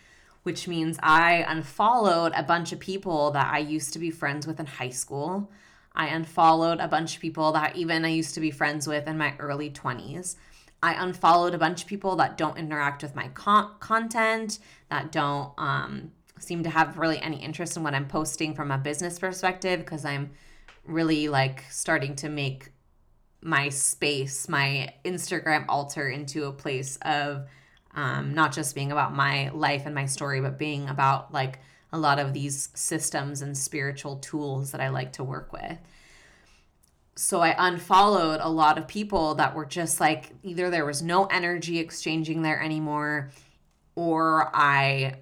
[0.42, 4.58] which means I unfollowed a bunch of people that I used to be friends with
[4.58, 5.50] in high school.
[5.94, 9.16] I unfollowed a bunch of people that even I used to be friends with in
[9.16, 10.36] my early 20s.
[10.82, 14.58] I unfollowed a bunch of people that don't interact with my con- content,
[14.90, 18.78] that don't um, seem to have really any interest in what I'm posting from a
[18.78, 20.32] business perspective because I'm
[20.84, 22.70] really like starting to make
[23.40, 27.46] my space, my Instagram altar into a place of
[27.94, 31.60] um, not just being about my life and my story, but being about like
[31.94, 35.78] a lot of these systems and spiritual tools that I like to work with.
[37.14, 41.26] So I unfollowed a lot of people that were just like either there was no
[41.26, 43.30] energy exchanging there anymore,
[43.94, 45.18] or I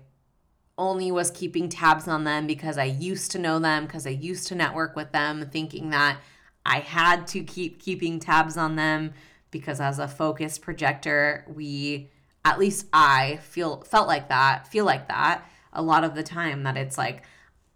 [0.78, 4.48] only was keeping tabs on them because I used to know them, because I used
[4.48, 6.20] to network with them, thinking that
[6.64, 9.12] I had to keep keeping tabs on them
[9.50, 12.08] because as a focus projector, we
[12.46, 16.62] at least I feel felt like that, feel like that a lot of the time
[16.64, 17.22] that it's like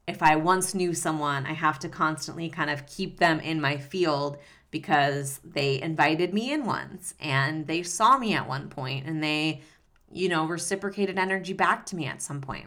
[0.06, 3.76] if I once knew someone, I have to constantly kind of keep them in my
[3.76, 4.38] field
[4.70, 9.62] because they invited me in once and they saw me at one point and they,
[10.12, 12.66] you know, reciprocated energy back to me at some point.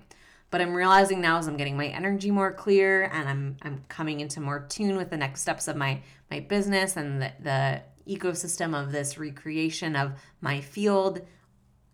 [0.52, 4.20] But I'm realizing now as I'm getting my energy more clear and I'm I'm coming
[4.20, 6.02] into more tune with the next steps of my
[6.32, 11.22] my business and the, the ecosystem of this recreation of my field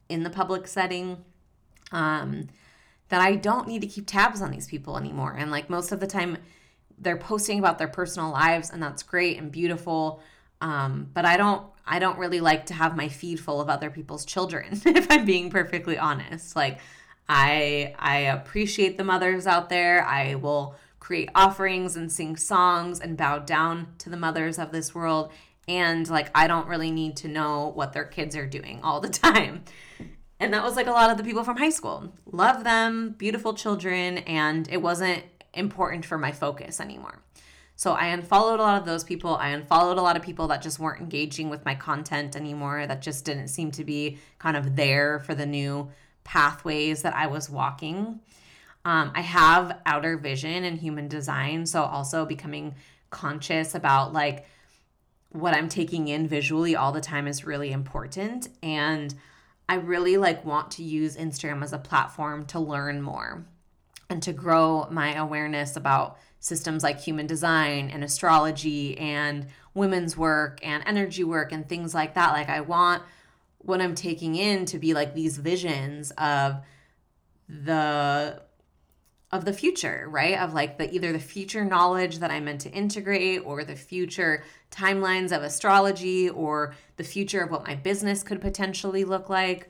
[0.07, 1.23] in the public setting.
[1.91, 2.47] Um,
[3.09, 5.35] that I don't need to keep tabs on these people anymore.
[5.37, 6.37] And like most of the time,
[6.97, 10.21] they're posting about their personal lives, and that's great and beautiful.
[10.61, 13.89] Um, but I don't I don't really like to have my feed full of other
[13.89, 16.55] people's children, if I'm being perfectly honest.
[16.55, 16.79] Like
[17.27, 20.03] I I appreciate the mothers out there.
[20.05, 24.95] I will create offerings and sing songs and bow down to the mothers of this
[24.95, 25.31] world.
[25.67, 29.09] And like I don't really need to know what their kids are doing all the
[29.25, 29.63] time.
[30.39, 32.13] And that was like a lot of the people from high school.
[32.25, 35.23] Love them, beautiful children, and it wasn't
[35.53, 37.21] important for my focus anymore.
[37.77, 39.36] So I unfollowed a lot of those people.
[39.36, 43.01] I unfollowed a lot of people that just weren't engaging with my content anymore, that
[43.01, 45.89] just didn't seem to be kind of there for the new
[46.23, 48.19] pathways that I was walking.
[48.86, 52.75] Um, I have outer vision and human design, so also becoming
[53.09, 54.45] conscious about like
[55.31, 58.47] what I'm taking in visually all the time is really important.
[58.63, 59.13] And
[59.68, 63.45] I really like want to use Instagram as a platform to learn more
[64.09, 70.59] and to grow my awareness about systems like human design and astrology and women's work
[70.61, 72.34] and energy work and things like that.
[72.34, 73.01] Like I want
[73.57, 76.57] what I'm taking in to be like these visions of
[77.49, 78.41] the
[79.36, 80.38] of the future, right?
[80.38, 84.43] Of like the either the future knowledge that I'm meant to integrate or the future
[84.71, 89.69] timelines of astrology or the future of what my business could potentially look like.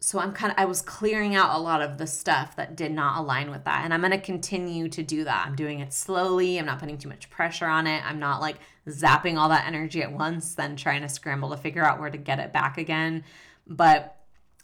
[0.00, 2.92] So I'm kind of I was clearing out a lot of the stuff that did
[2.92, 3.84] not align with that.
[3.84, 5.46] And I'm going to continue to do that.
[5.46, 6.58] I'm doing it slowly.
[6.58, 8.04] I'm not putting too much pressure on it.
[8.04, 8.56] I'm not like
[8.88, 12.18] zapping all that energy at once then trying to scramble to figure out where to
[12.18, 13.24] get it back again.
[13.66, 14.14] But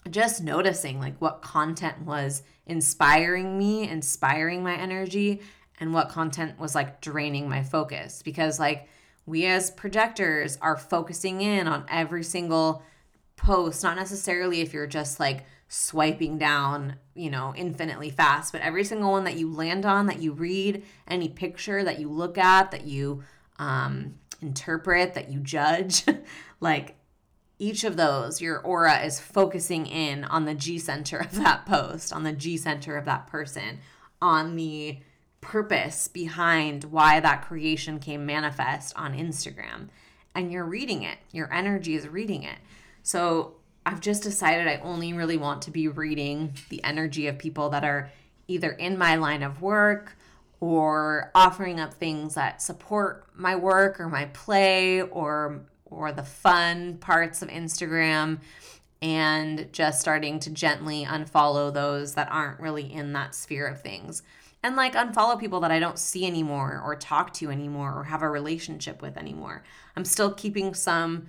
[0.09, 5.41] just noticing like what content was inspiring me, inspiring my energy,
[5.79, 8.23] and what content was like draining my focus.
[8.23, 8.89] Because like
[9.27, 12.83] we as projectors are focusing in on every single
[13.37, 18.85] post, not necessarily if you're just like swiping down, you know, infinitely fast, but every
[18.85, 22.71] single one that you land on, that you read, any picture that you look at,
[22.73, 23.23] that you
[23.59, 26.05] um, interpret, that you judge,
[26.61, 26.97] like
[27.61, 32.13] each of those, your aura is focusing in on the G center of that post,
[32.13, 33.79] on the G center of that person,
[34.21, 34.99] on the
[35.43, 39.89] purpose behind why that creation came manifest on Instagram.
[40.35, 42.59] And you're reading it, your energy is reading it.
[43.03, 47.69] So I've just decided I only really want to be reading the energy of people
[47.71, 48.11] that are
[48.49, 50.17] either in my line of work
[50.61, 56.99] or offering up things that support my work or my play or or the fun
[56.99, 58.39] parts of Instagram
[59.03, 64.23] and just starting to gently unfollow those that aren't really in that sphere of things.
[64.63, 68.23] And like unfollow people that I don't see anymore or talk to anymore or have
[68.23, 69.65] a relationship with anymore.
[69.97, 71.29] I'm still keeping some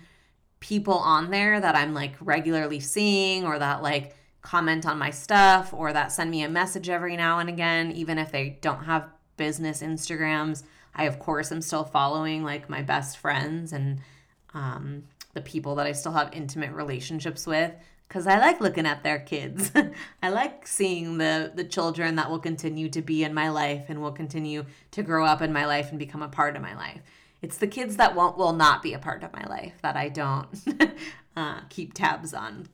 [0.59, 5.73] people on there that I'm like regularly seeing or that like comment on my stuff
[5.73, 9.07] or that send me a message every now and again, even if they don't have
[9.37, 10.63] business Instagrams.
[10.93, 13.99] I, of course, am still following like my best friends and
[14.53, 17.73] um, the people that I still have intimate relationships with
[18.07, 19.71] because I like looking at their kids.
[20.23, 24.01] I like seeing the the children that will continue to be in my life and
[24.01, 27.01] will continue to grow up in my life and become a part of my life.
[27.41, 30.09] It's the kids that won't will not be a part of my life that I
[30.09, 30.49] don't
[31.37, 32.67] uh, keep tabs on.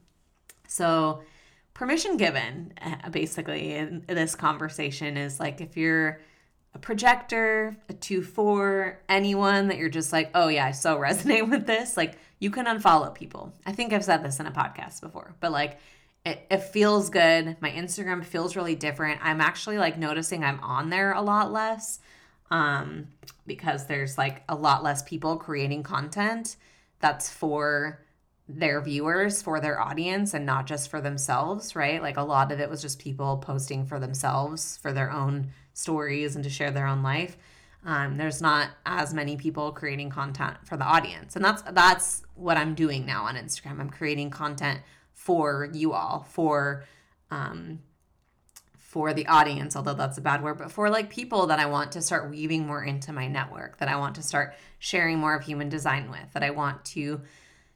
[0.67, 1.21] So
[1.75, 6.19] permission given, uh, basically, in this conversation is like if you're
[6.74, 11.49] a projector, a 2 4, anyone that you're just like, oh yeah, I so resonate
[11.49, 13.53] with this, like you can unfollow people.
[13.65, 15.80] I think I've said this in a podcast before, but like
[16.26, 17.55] it, it feels good.
[17.61, 19.22] My Instagram feels really different.
[19.24, 21.99] I'm actually like noticing I'm on there a lot less
[22.51, 23.07] um,
[23.45, 26.57] because there's like a lot less people creating content
[26.99, 28.03] that's for
[28.49, 32.01] their viewers, for their audience, and not just for themselves, right?
[32.01, 36.36] Like a lot of it was just people posting for themselves, for their own stories,
[36.36, 37.38] and to share their own life.
[37.86, 42.57] Um, there's not as many people creating content for the audience, and that's that's what
[42.57, 43.80] I'm doing now on Instagram.
[43.80, 44.82] I'm creating content
[45.13, 46.84] for you all, for
[47.32, 47.80] um,
[48.78, 51.91] for the audience, although that's a bad word, but for like people that I want
[51.91, 55.43] to start weaving more into my network, that I want to start sharing more of
[55.43, 57.21] human design with, that I want to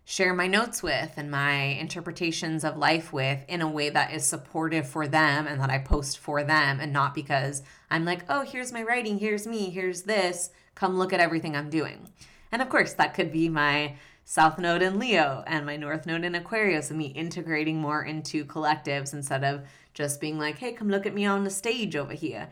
[0.04, 4.26] share my notes with and my interpretations of life with in a way that is
[4.26, 8.42] supportive for them and that I post for them and not because I'm like, oh,
[8.42, 12.10] here's my writing, here's me, here's this, come look at everything I'm doing.
[12.52, 13.96] And of course, that could be my
[14.26, 18.46] South Node in Leo and my North Node in Aquarius and me integrating more into
[18.46, 19.62] collectives instead of
[19.94, 22.50] just being like, hey, come look at me on the stage over here.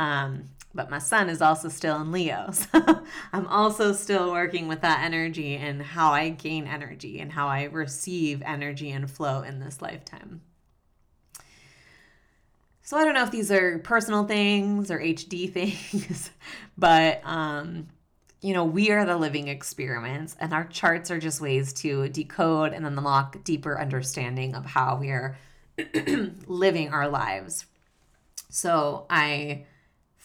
[0.00, 2.50] Um, but my sun is also still in Leo.
[2.72, 7.48] So I'm also still working with that energy and how I gain energy and how
[7.48, 10.40] I receive energy and flow in this lifetime.
[12.82, 16.30] So I don't know if these are personal things or HD things,
[16.78, 17.88] but um,
[18.40, 22.72] you know, we are the living experiments, and our charts are just ways to decode
[22.72, 25.36] and unlock deeper understanding of how we are
[26.46, 27.66] living our lives.
[28.48, 29.66] So I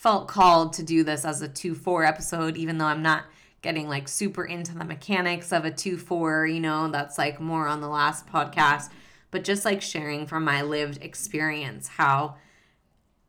[0.06, 3.24] felt called to do this as a 2 4 episode, even though I'm not
[3.64, 7.66] getting like super into the mechanics of a 2 4, you know, that's like more
[7.66, 8.92] on the last podcast,
[9.32, 12.36] but just like sharing from my lived experience how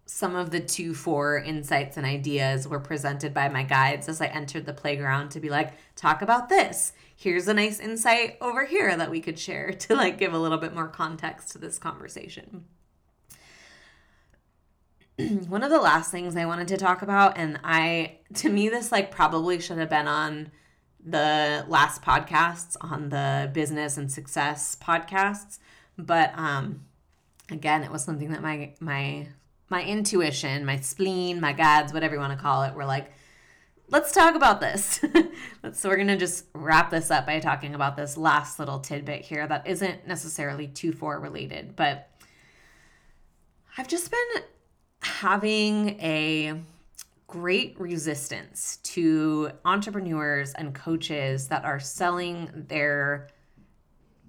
[0.04, 4.26] some of the 2 4 insights and ideas were presented by my guides as I
[4.26, 6.92] entered the playground to be like, talk about this.
[7.16, 10.58] Here's a nice insight over here that we could share to like give a little
[10.58, 12.66] bit more context to this conversation.
[15.48, 18.92] One of the last things I wanted to talk about, and I, to me, this
[18.92, 20.50] like probably should have been on
[21.04, 25.58] the last podcasts on the business and success podcasts,
[25.96, 26.84] but um,
[27.50, 29.28] again, it was something that my my
[29.70, 33.10] my intuition, my spleen, my guides, whatever you want to call it, were like,
[33.88, 35.00] let's talk about this.
[35.72, 39.46] so we're to just wrap this up by talking about this last little tidbit here
[39.46, 42.10] that isn't necessarily 2 4 related, but
[43.78, 44.42] I've just been
[45.00, 46.60] having a
[47.26, 53.28] great resistance to entrepreneurs and coaches that are selling their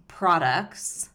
[0.08, 1.10] products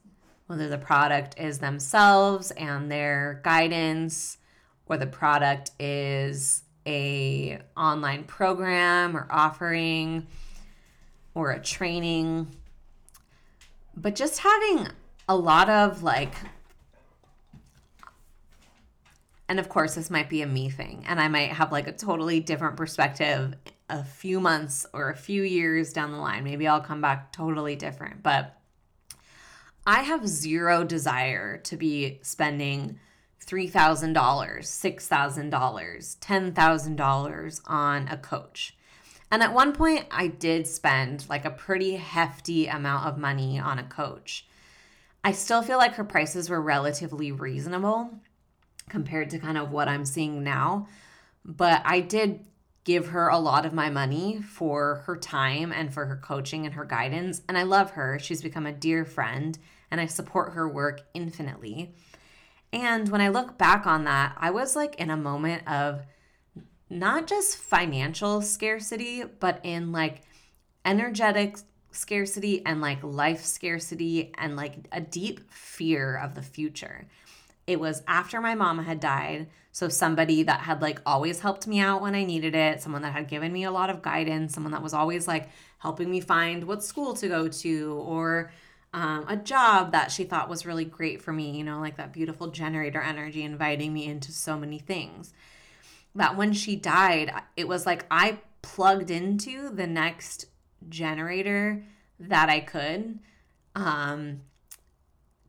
[0.52, 4.36] whether the product is themselves and their guidance
[4.84, 10.26] or the product is a online program or offering
[11.34, 12.54] or a training.
[13.96, 14.88] But just having
[15.26, 16.34] a lot of like
[19.52, 21.92] and of course this might be a me thing and i might have like a
[21.92, 23.52] totally different perspective
[23.90, 27.76] a few months or a few years down the line maybe i'll come back totally
[27.76, 28.58] different but
[29.86, 33.00] I have zero desire to be spending
[33.44, 38.76] $3,000, $6,000, $10,000 on a coach.
[39.30, 43.80] And at one point, I did spend like a pretty hefty amount of money on
[43.80, 44.46] a coach.
[45.24, 48.20] I still feel like her prices were relatively reasonable
[48.88, 50.88] compared to kind of what I'm seeing now.
[51.44, 52.46] But I did
[52.84, 56.74] give her a lot of my money for her time and for her coaching and
[56.74, 57.42] her guidance.
[57.48, 58.18] And I love her.
[58.18, 59.58] She's become a dear friend
[59.90, 61.94] and I support her work infinitely.
[62.72, 66.02] And when I look back on that, I was like in a moment of
[66.88, 70.22] not just financial scarcity, but in like
[70.84, 71.58] energetic
[71.92, 77.06] scarcity and like life scarcity and like a deep fear of the future.
[77.66, 79.48] It was after my mom had died.
[79.70, 83.12] So, somebody that had like always helped me out when I needed it, someone that
[83.12, 85.48] had given me a lot of guidance, someone that was always like
[85.78, 88.52] helping me find what school to go to or
[88.94, 92.12] um, a job that she thought was really great for me, you know, like that
[92.12, 95.32] beautiful generator energy inviting me into so many things.
[96.14, 100.46] That when she died, it was like I plugged into the next
[100.88, 101.84] generator
[102.20, 103.18] that I could.
[103.74, 104.42] Um,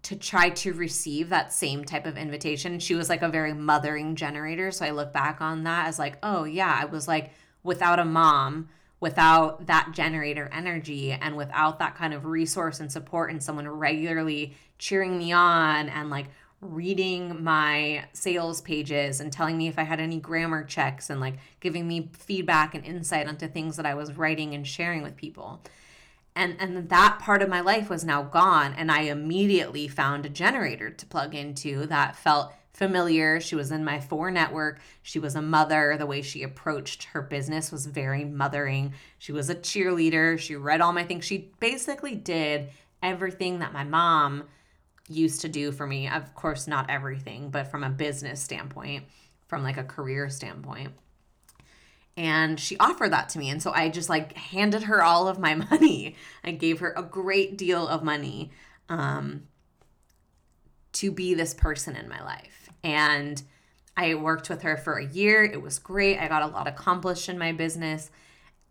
[0.04, 2.80] to try to receive that same type of invitation.
[2.80, 4.70] She was like a very mothering generator.
[4.70, 7.32] So I look back on that as like, oh, yeah, I was like
[7.64, 8.68] without a mom,
[9.00, 14.56] without that generator energy, and without that kind of resource and support and someone regularly
[14.78, 16.28] cheering me on and like
[16.60, 21.36] reading my sales pages and telling me if I had any grammar checks and like
[21.62, 25.62] giving me feedback and insight onto things that I was writing and sharing with people
[26.36, 30.30] and and that part of my life was now gone and i immediately found a
[30.30, 33.40] generator to plug into that felt familiar.
[33.40, 34.80] She was in my four network.
[35.04, 35.96] She was a mother.
[35.98, 38.94] The way she approached her business was very mothering.
[39.20, 40.40] She was a cheerleader.
[40.40, 41.26] She read all my things.
[41.26, 42.70] She basically did
[43.02, 44.46] everything that my mom
[45.08, 46.08] used to do for me.
[46.08, 49.06] Of course not everything but from a business standpoint
[49.48, 50.94] from like a career standpoint
[52.16, 53.50] and she offered that to me.
[53.50, 56.16] And so i just like handed her all of my money.
[56.44, 58.52] I gave her a great deal of money
[58.90, 59.44] um,
[60.94, 62.70] to be this person in my life.
[62.84, 63.42] And
[63.96, 65.44] i worked with her for a year.
[65.44, 66.20] It was great.
[66.20, 68.12] I got a lot accomplished in my business.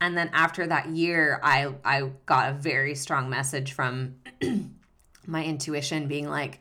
[0.00, 4.16] And then after that year i i got a very strong message from
[5.26, 6.60] my intuition being like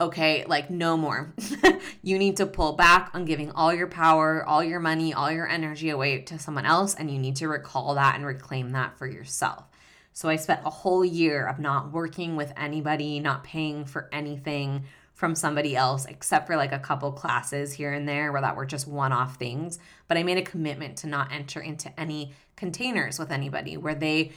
[0.00, 1.34] okay, like no more.
[2.02, 5.48] you need to pull back on giving all your power, all your money, all your
[5.48, 9.06] energy away to someone else, and you need to recall that and reclaim that for
[9.06, 9.64] yourself.
[10.12, 14.84] So I spent a whole year of not working with anybody, not paying for anything
[15.14, 18.66] from somebody else except for like a couple classes here and there where that were
[18.66, 23.32] just one-off things, but I made a commitment to not enter into any containers with
[23.32, 24.30] anybody where they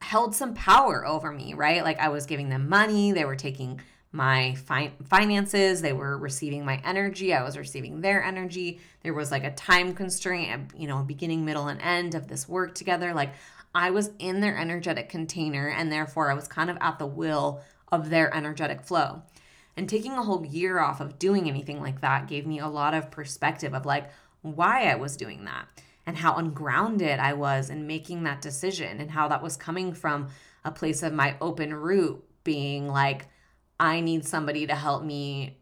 [0.00, 1.82] held some power over me, right?
[1.82, 3.80] Like I was giving them money, they were taking
[4.12, 8.80] my fi- finances they were receiving my energy i was receiving their energy.
[9.02, 12.74] There was like a time constraint you know beginning middle and end of this work
[12.74, 13.12] together.
[13.12, 13.34] Like
[13.74, 17.60] i was in their energetic container and therefore i was kind of at the will
[17.92, 19.22] of their energetic flow.
[19.76, 22.94] And taking a whole year off of doing anything like that gave me a lot
[22.94, 24.10] of perspective of like
[24.42, 25.66] why i was doing that
[26.06, 30.28] and how ungrounded i was in making that decision and how that was coming from
[30.64, 33.26] a place of my open root being like
[33.78, 35.58] I need somebody to help me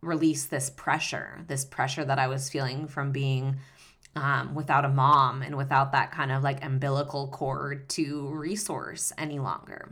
[0.00, 3.56] release this pressure, this pressure that I was feeling from being
[4.14, 9.38] um, without a mom and without that kind of like umbilical cord to resource any
[9.38, 9.90] longer.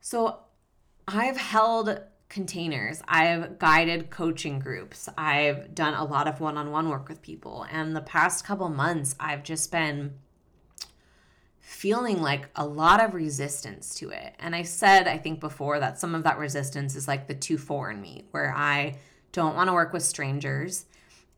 [0.00, 0.40] So
[1.08, 6.88] I've held containers, I've guided coaching groups, I've done a lot of one on one
[6.88, 7.66] work with people.
[7.70, 10.14] And the past couple months, I've just been
[11.66, 14.36] feeling like a lot of resistance to it.
[14.38, 17.58] And I said, I think before, that some of that resistance is like the 2
[17.58, 18.98] 4 in me, where I
[19.32, 20.86] don't want to work with strangers.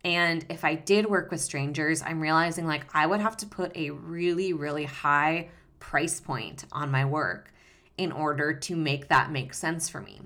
[0.04, 3.74] And if I did work with strangers, I'm realizing like I would have to put
[3.74, 5.48] a really, really high
[5.80, 7.50] price point on my work
[7.96, 10.20] in order to make that make sense for me.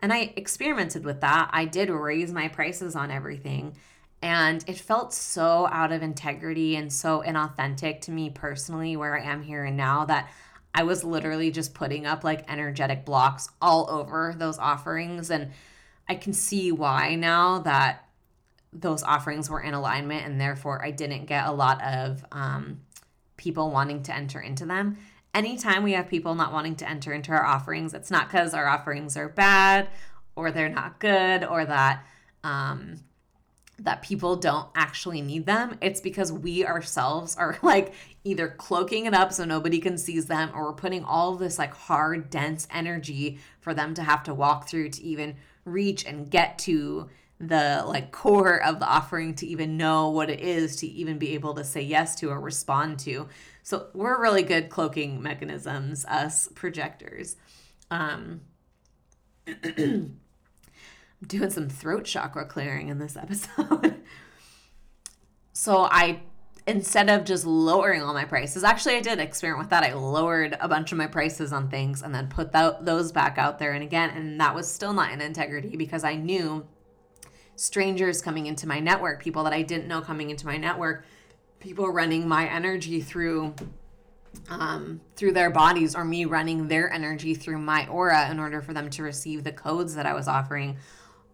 [0.00, 1.50] And I experimented with that.
[1.52, 3.74] I did raise my prices on everything.
[4.20, 9.22] And it felt so out of integrity and so inauthentic to me personally, where I
[9.22, 10.28] am here and now, that
[10.74, 15.30] I was literally just putting up like energetic blocks all over those offerings.
[15.30, 15.52] And
[16.08, 18.04] I can see why now that
[18.72, 22.80] those offerings were in alignment and therefore I didn't get a lot of um,
[23.36, 24.98] people wanting to enter into them.
[25.34, 28.66] Anytime we have people not wanting to enter into our offerings, it's not because our
[28.66, 29.88] offerings are bad
[30.36, 32.04] or they're not good or that
[32.44, 33.00] um,
[33.80, 35.78] that people don't actually need them.
[35.80, 37.92] It's because we ourselves are like
[38.24, 41.74] either cloaking it up so nobody can seize them or we're putting all this like
[41.74, 46.58] hard, dense energy for them to have to walk through to even reach and get
[46.58, 47.08] to
[47.40, 51.34] the like core of the offering to even know what it is to even be
[51.34, 53.28] able to say yes to or respond to.
[53.62, 57.36] So we're really good cloaking mechanisms, us projectors.
[57.90, 58.40] Um
[61.26, 64.02] Doing some throat chakra clearing in this episode.
[65.52, 66.20] so I
[66.66, 69.84] instead of just lowering all my prices, actually I did experiment with that.
[69.84, 73.38] I lowered a bunch of my prices on things and then put that, those back
[73.38, 76.66] out there and again and that was still not in integrity because I knew
[77.56, 81.04] strangers coming into my network, people that I didn't know coming into my network,
[81.58, 83.54] people running my energy through
[84.48, 88.72] um, through their bodies or me running their energy through my aura in order for
[88.72, 90.76] them to receive the codes that I was offering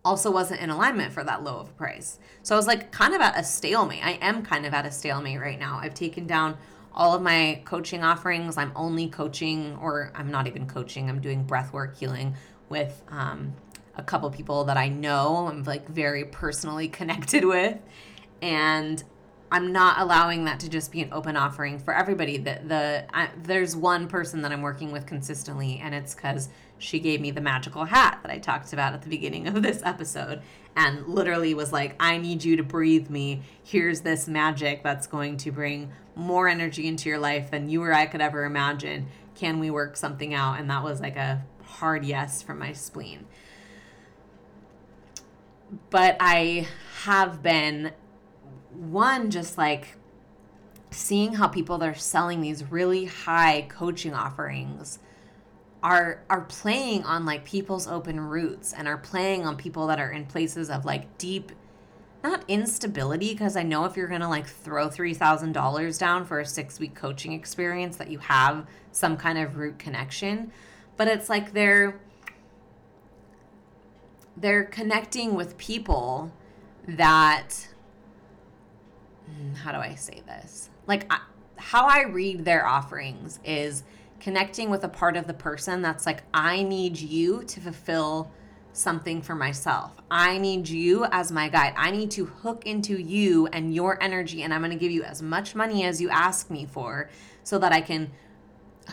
[0.05, 2.19] also wasn't in alignment for that low of a price.
[2.43, 4.05] So I was like kind of at a stalemate.
[4.05, 5.79] I am kind of at a stalemate right now.
[5.81, 6.57] I've taken down
[6.95, 8.57] all of my coaching offerings.
[8.57, 12.37] I'm only coaching, or I'm not even coaching, I'm doing breath work healing
[12.69, 13.55] with um,
[13.97, 17.79] a couple people that I know, I'm like very personally connected with.
[18.43, 19.03] And
[19.51, 22.39] I'm not allowing that to just be an open offering for everybody.
[22.39, 26.49] That the I, there's one person that I'm working with consistently, and it's because
[26.79, 29.83] she gave me the magical hat that I talked about at the beginning of this
[29.85, 30.43] episode,
[30.77, 33.43] and literally was like, "I need you to breathe me.
[33.63, 37.93] Here's this magic that's going to bring more energy into your life than you or
[37.93, 39.07] I could ever imagine.
[39.35, 43.27] Can we work something out?" And that was like a hard yes from my spleen.
[45.91, 46.67] But I
[47.05, 47.93] have been
[48.71, 49.97] one just like
[50.91, 54.99] seeing how people that are selling these really high coaching offerings
[55.85, 60.11] are are playing on like people's open roots and are playing on people that are
[60.11, 61.53] in places of like deep
[62.25, 66.45] not instability because I know if you're going to like throw $3,000 down for a
[66.45, 70.51] 6-week coaching experience that you have some kind of root connection
[70.97, 72.01] but it's like they're
[74.37, 76.33] they're connecting with people
[76.89, 77.69] that
[79.31, 80.71] Mm, how do I say this?
[80.87, 81.21] Like, I,
[81.57, 83.85] how I read their offerings is
[84.25, 88.33] connecting with a part of the person that's like, I need you to fulfill
[88.73, 89.93] something for myself.
[90.11, 91.75] I need you as my guide.
[91.77, 95.03] I need to hook into you and your energy, and I'm going to give you
[95.03, 97.11] as much money as you ask me for
[97.43, 98.13] so that I can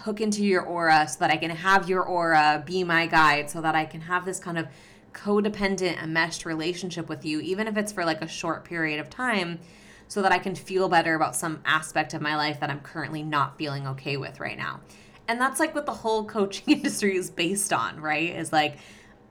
[0.04, 3.62] hook into your aura, so that I can have your aura be my guide, so
[3.62, 4.68] that I can have this kind of
[5.14, 9.60] codependent, enmeshed relationship with you, even if it's for like a short period of time
[10.10, 13.24] so that I can feel better about some aspect of my life that I'm currently
[13.24, 14.82] not feeling okay with right now.
[15.28, 18.36] And that's like what the whole coaching industry is based on, right?
[18.36, 18.78] Is like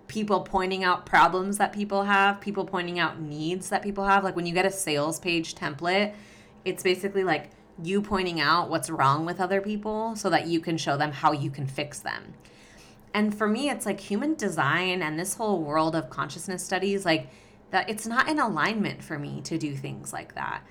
[0.08, 4.24] people pointing out problems that people have, people pointing out needs that people have.
[4.24, 6.14] Like when you get a sales page template,
[6.64, 7.50] it's basically like
[7.82, 11.32] you pointing out what's wrong with other people so that you can show them how
[11.32, 12.34] you can fix them.
[13.14, 17.28] And for me, it's like human design and this whole world of consciousness studies, like
[17.70, 20.62] that it's not in alignment for me to do things like that.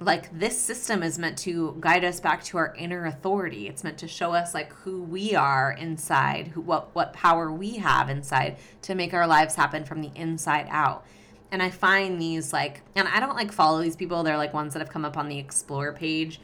[0.00, 3.66] Like this system is meant to guide us back to our inner authority.
[3.66, 7.78] It's meant to show us like who we are inside, who what what power we
[7.78, 11.04] have inside to make our lives happen from the inside out.
[11.50, 14.22] And I find these like and I don't like follow these people.
[14.22, 16.40] They're like ones that have come up on the explore page.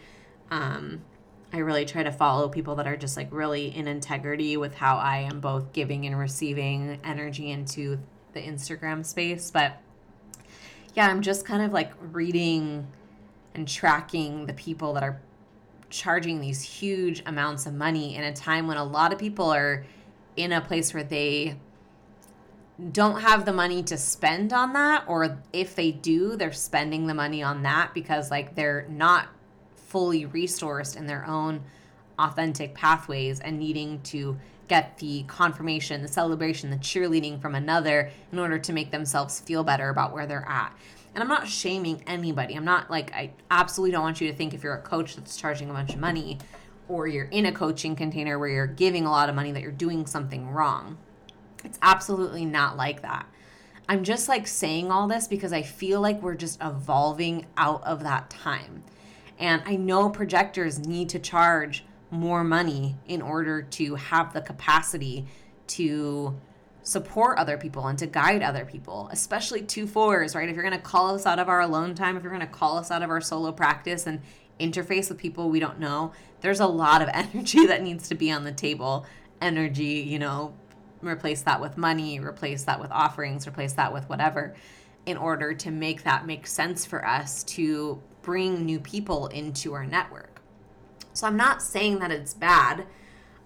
[0.50, 1.02] Um
[1.52, 4.96] I really try to follow people that are just like really in integrity with how
[4.96, 8.00] I am both giving and receiving energy into
[8.32, 9.52] the Instagram space.
[9.52, 9.80] But
[10.94, 12.88] yeah, I'm just kind of like reading
[13.55, 15.20] and tracking the people that are
[15.90, 19.84] charging these huge amounts of money in a time when a lot of people are
[20.36, 21.57] in a place where they
[22.90, 27.14] don't have the money to spend on that or if they do they're spending the
[27.14, 29.28] money on that because like they're not
[29.76, 31.62] fully resourced in their own
[32.18, 34.36] authentic pathways and needing to
[34.66, 39.62] get the confirmation, the celebration, the cheerleading from another in order to make themselves feel
[39.62, 40.74] better about where they're at.
[41.14, 42.54] And I'm not shaming anybody.
[42.54, 45.36] I'm not like, I absolutely don't want you to think if you're a coach that's
[45.36, 46.38] charging a bunch of money
[46.88, 49.70] or you're in a coaching container where you're giving a lot of money that you're
[49.70, 50.98] doing something wrong.
[51.64, 53.26] It's absolutely not like that.
[53.88, 58.02] I'm just like saying all this because I feel like we're just evolving out of
[58.02, 58.82] that time.
[59.38, 65.26] And I know projectors need to charge more money in order to have the capacity
[65.66, 66.38] to
[66.85, 70.49] support other people and to guide other people, especially two fours, right?
[70.49, 72.47] If you're going to call us out of our alone time, if you're going to
[72.47, 74.20] call us out of our solo practice and
[74.61, 76.12] interface with people we don't know,
[76.43, 79.07] there's a lot of energy that needs to be on the table.
[79.41, 80.55] Energy, you know,
[81.01, 84.55] replace that with money, replace that with offerings, replace that with whatever
[85.07, 89.85] in order to make that make sense for us to bring new people into our
[89.85, 90.41] network.
[91.12, 92.87] So I'm not saying that it's bad.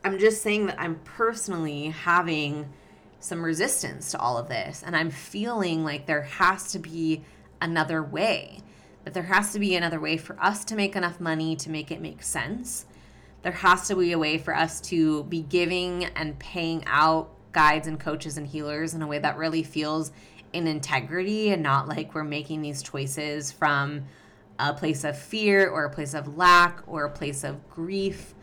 [0.04, 2.72] I'm just saying that I'm personally having
[3.20, 4.82] some resistance to all of this.
[4.84, 7.24] And I'm feeling like there has to be
[7.60, 8.60] another way,
[9.04, 11.90] that there has to be another way for us to make enough money to make
[11.90, 12.86] it make sense.
[13.42, 17.86] There has to be a way for us to be giving and paying out guides
[17.88, 20.12] and coaches and healers in a way that really feels
[20.52, 24.04] in integrity and not like we're making these choices from
[24.58, 28.34] a place of fear or a place of lack or a place of grief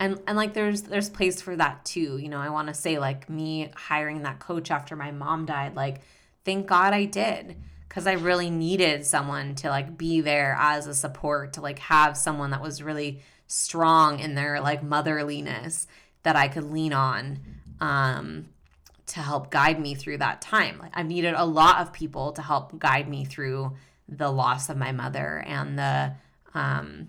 [0.00, 2.98] and and like there's there's place for that too you know i want to say
[2.98, 6.00] like me hiring that coach after my mom died like
[6.44, 7.56] thank god i did.
[7.88, 12.16] Because i really needed someone to like be there as a support to like have
[12.16, 15.86] someone that was really strong in their like motherliness
[16.22, 17.40] that i could lean on
[17.80, 18.48] um
[19.06, 20.78] to help guide me through that time.
[20.78, 23.76] Like i've needed a lot of people to help guide me through
[24.08, 26.12] the loss of my mother and the
[26.54, 27.08] um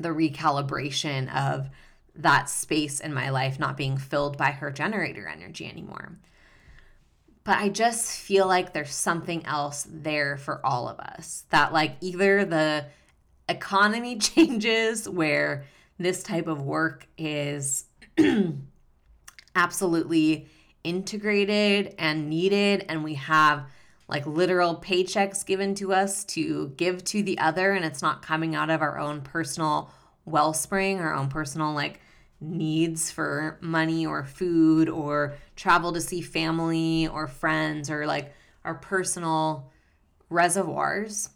[0.00, 1.68] the recalibration of
[2.14, 6.18] that space in my life not being filled by her generator energy anymore.
[7.44, 11.44] but I just feel like there's something else there for all of us.
[11.50, 12.86] That, like, either the
[13.48, 15.64] economy changes where
[15.98, 17.86] this type of work is
[19.54, 20.48] absolutely
[20.84, 23.66] integrated and needed, and we have
[24.10, 28.54] like literal paychecks given to us to give to the other, and it's not coming
[28.54, 29.90] out of our own personal
[30.24, 32.00] wellspring, our own personal like
[32.40, 38.34] needs for money or food or travel to see family or friends or like
[38.64, 39.70] our personal
[40.28, 41.30] reservoirs.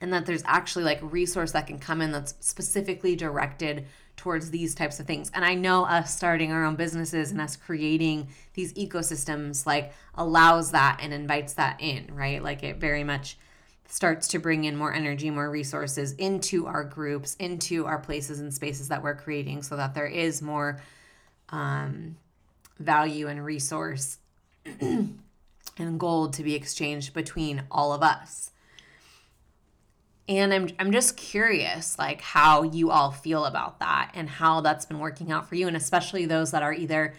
[0.00, 3.86] And that there's actually like a resource that can come in that's specifically directed
[4.16, 7.56] towards these types of things and i know us starting our own businesses and us
[7.56, 13.36] creating these ecosystems like allows that and invites that in right like it very much
[13.88, 18.52] starts to bring in more energy, more resources into our groups, into our places and
[18.52, 20.80] spaces that we're creating so that there is more
[21.50, 22.16] um,
[22.78, 24.18] value and resource
[24.80, 25.20] and
[25.98, 28.50] gold to be exchanged between all of us.
[30.28, 34.84] And I'm, I'm just curious, like, how you all feel about that and how that's
[34.84, 37.14] been working out for you, and especially those that are either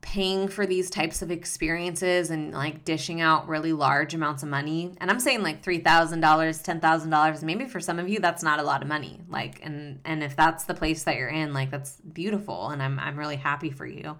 [0.00, 4.94] paying for these types of experiences and like dishing out really large amounts of money.
[4.98, 5.82] And i'm saying like $3000
[6.20, 9.20] $10000 maybe for some of you that's not a lot of money.
[9.28, 12.98] Like and and if that's the place that you're in like that's beautiful and i'm
[12.98, 14.18] i'm really happy for you.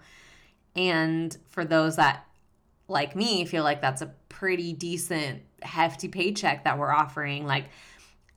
[0.77, 2.27] And for those that
[2.87, 7.67] like me feel like that's a pretty decent hefty paycheck that we're offering like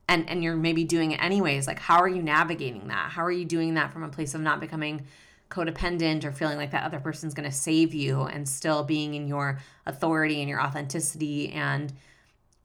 [0.08, 3.10] and and you're maybe doing it anyways like how are you navigating that?
[3.10, 5.06] How are you doing that from a place of not becoming
[5.50, 9.28] codependent or feeling like that other person's going to save you and still being in
[9.28, 11.92] your authority and your authenticity and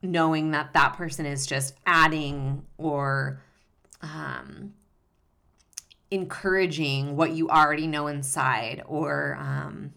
[0.01, 3.41] knowing that that person is just adding or
[4.01, 4.73] um,
[6.09, 9.93] encouraging what you already know inside or um,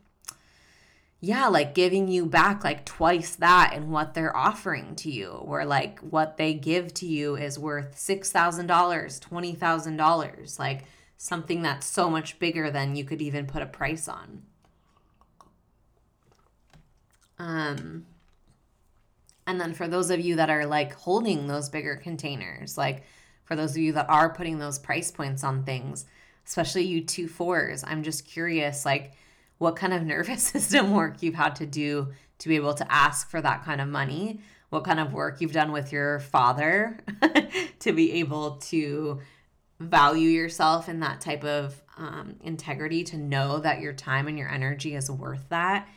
[1.24, 5.64] yeah like giving you back like twice that and what they're offering to you where
[5.64, 10.84] like what they give to you is worth $6000 $20000 like
[11.22, 14.42] something that's so much bigger than you could even put a price on.
[17.38, 18.06] Um,
[19.46, 23.04] and then for those of you that are like holding those bigger containers, like
[23.44, 26.06] for those of you that are putting those price points on things,
[26.44, 29.12] especially you two fours, I'm just curious, like
[29.62, 32.08] what kind of nervous system work you've had to do
[32.38, 34.40] to be able to ask for that kind of money,
[34.70, 36.98] what kind of work you've done with your father
[37.78, 39.20] to be able to
[39.78, 44.48] value yourself in that type of um, integrity to know that your time and your
[44.48, 45.88] energy is worth that?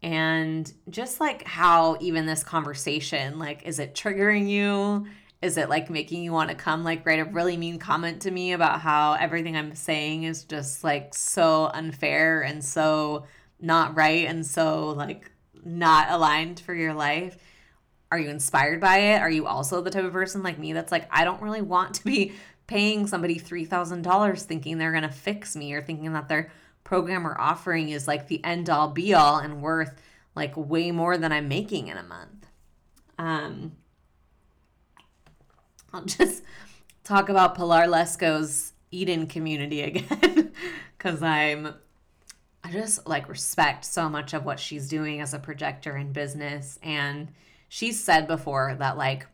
[0.00, 5.06] And just like how even this conversation like is it triggering you
[5.44, 8.30] is it like making you want to come like write a really mean comment to
[8.30, 13.24] me about how everything i'm saying is just like so unfair and so
[13.60, 15.30] not right and so like
[15.64, 17.36] not aligned for your life
[18.10, 20.92] are you inspired by it are you also the type of person like me that's
[20.92, 22.32] like i don't really want to be
[22.66, 26.50] paying somebody $3,000 thinking they're going to fix me or thinking that their
[26.82, 30.00] program or offering is like the end all be all and worth
[30.34, 32.46] like way more than I'm making in a month.
[33.18, 33.72] Um,
[35.94, 36.42] I'll just
[37.04, 40.52] talk about Pilar Lesko's Eden community again
[40.98, 41.72] because I'm
[42.64, 46.80] I just like respect so much of what she's doing as a projector in business.
[46.82, 47.28] And
[47.68, 49.26] she's said before that like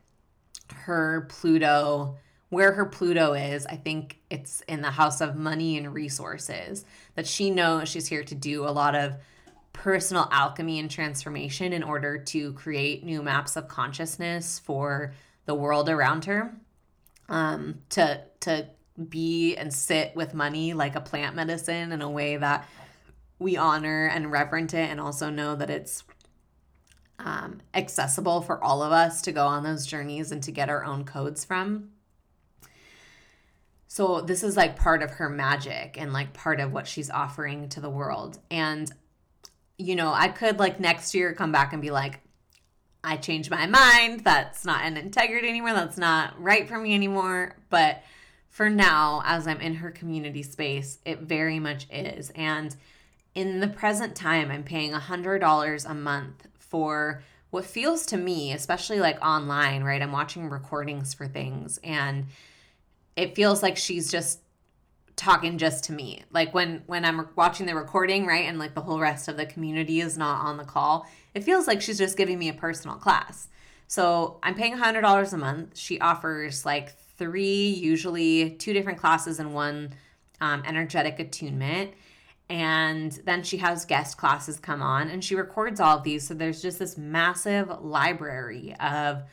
[0.74, 2.18] her Pluto
[2.50, 6.84] where her Pluto is, I think it's in the house of money and resources,
[7.14, 9.14] that she knows she's here to do a lot of
[9.72, 15.14] personal alchemy and transformation in order to create new maps of consciousness for
[15.50, 16.54] the world around her.
[17.28, 18.68] Um, to to
[19.08, 22.68] be and sit with money like a plant medicine in a way that
[23.40, 26.04] we honor and reverent it and also know that it's
[27.18, 30.84] um, accessible for all of us to go on those journeys and to get our
[30.84, 31.90] own codes from.
[33.88, 37.68] So this is like part of her magic and like part of what she's offering
[37.70, 38.38] to the world.
[38.52, 38.88] And
[39.78, 42.20] you know, I could like next year come back and be like,
[43.02, 44.20] I changed my mind.
[44.20, 45.72] That's not an integrity anymore.
[45.72, 47.56] That's not right for me anymore.
[47.70, 48.02] But
[48.48, 52.30] for now, as I'm in her community space, it very much is.
[52.30, 52.74] And
[53.34, 59.00] in the present time, I'm paying $100 a month for what feels to me, especially
[59.00, 60.02] like online, right?
[60.02, 62.26] I'm watching recordings for things and
[63.16, 64.40] it feels like she's just
[65.20, 66.22] talking just to me.
[66.32, 69.44] Like when when I'm watching the recording, right, and like the whole rest of the
[69.44, 72.96] community is not on the call, it feels like she's just giving me a personal
[72.96, 73.48] class.
[73.86, 75.76] So I'm paying $100 a month.
[75.76, 79.92] She offers like three, usually two different classes and one
[80.40, 81.92] um, energetic attunement.
[82.48, 86.26] And then she has guest classes come on and she records all of these.
[86.26, 89.24] So there's just this massive library of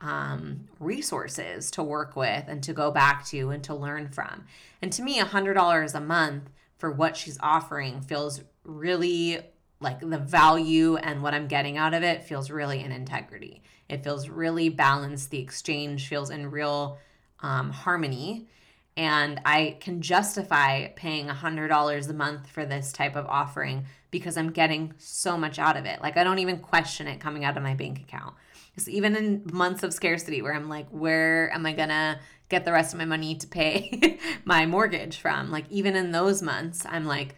[0.00, 4.44] um, resources to work with and to go back to and to learn from.
[4.80, 9.40] And to me, $100 a month for what she's offering feels really
[9.80, 13.62] like the value and what I'm getting out of it feels really in integrity.
[13.88, 15.30] It feels really balanced.
[15.30, 16.98] The exchange feels in real
[17.40, 18.48] um, harmony.
[18.96, 24.50] And I can justify paying $100 a month for this type of offering because I'm
[24.50, 26.02] getting so much out of it.
[26.02, 28.34] Like, I don't even question it coming out of my bank account.
[28.78, 32.70] Because even in months of scarcity where I'm like, where am I to get the
[32.70, 35.50] rest of my money to pay my mortgage from?
[35.50, 37.34] Like, even in those months, I'm like,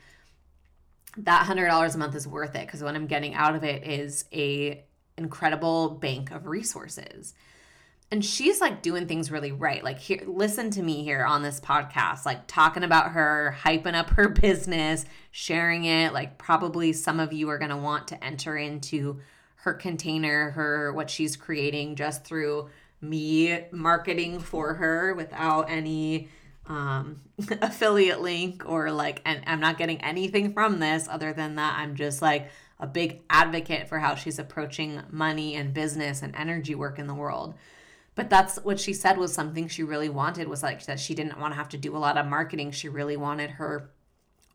[1.16, 4.26] that $100 a month is worth it because what I'm getting out of it is
[4.34, 4.84] a
[5.16, 7.32] incredible bank of resources.
[8.10, 9.82] And she's like doing things really right.
[9.82, 14.10] Like here listen to me here on this podcast, like talking about her, hyping up
[14.10, 16.12] her business, sharing it.
[16.12, 19.20] Like probably some of you are going to want to enter into
[19.62, 26.28] her container, her what she's creating just through me marketing for her without any
[26.66, 27.20] um,
[27.62, 31.94] affiliate link or like, and I'm not getting anything from this other than that I'm
[31.94, 36.98] just like a big advocate for how she's approaching money and business and energy work
[36.98, 37.54] in the world.
[38.14, 41.38] But that's what she said was something she really wanted was like that she didn't
[41.38, 42.70] want to have to do a lot of marketing.
[42.70, 43.90] She really wanted her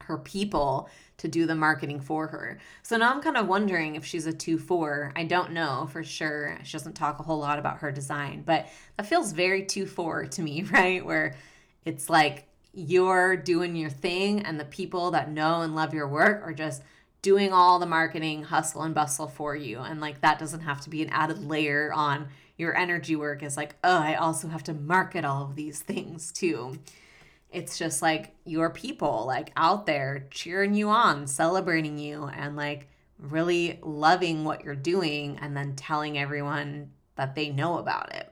[0.06, 2.58] her people to do the marketing for her.
[2.84, 5.14] So now I'm kind of wondering if she's a 2 4.
[5.16, 6.58] I don't know for sure.
[6.64, 10.26] She doesn't talk a whole lot about her design, but that feels very 2 4
[10.28, 11.06] to me, right?
[11.06, 11.36] Where
[11.86, 16.42] it's like you're doing your thing, and the people that know and love your work
[16.46, 16.84] are just
[17.22, 19.80] doing all the marketing, hustle and bustle for you.
[19.80, 22.28] And like that doesn't have to be an added layer on
[22.58, 26.32] your energy work, is like, oh, I also have to market all of these things
[26.32, 26.78] too.
[27.56, 32.88] It's just like your people, like out there cheering you on, celebrating you, and like
[33.18, 38.32] really loving what you're doing, and then telling everyone that they know about it.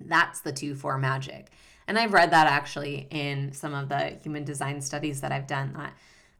[0.00, 1.48] That's the 2 4 magic.
[1.86, 5.72] And I've read that actually in some of the human design studies that I've done
[5.74, 5.94] that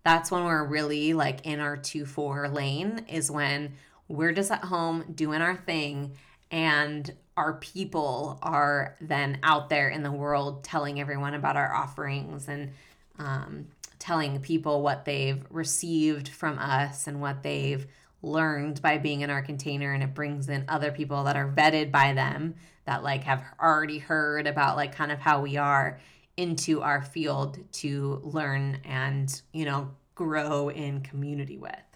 [0.09, 3.75] that's when we're really like in our 2 4 lane is when
[4.09, 6.13] we're just at home doing our thing
[6.51, 12.49] and our people are then out there in the world telling everyone about our offerings
[12.49, 12.73] and
[13.21, 13.69] um,
[14.01, 17.87] telling people what they've received from us and what they've
[18.23, 19.93] learned by being in our container.
[19.93, 23.99] And it brings in other people that are vetted by them that like have already
[23.99, 26.01] heard about like kind of how we are
[26.37, 31.88] into our field to learn and you know grow in community with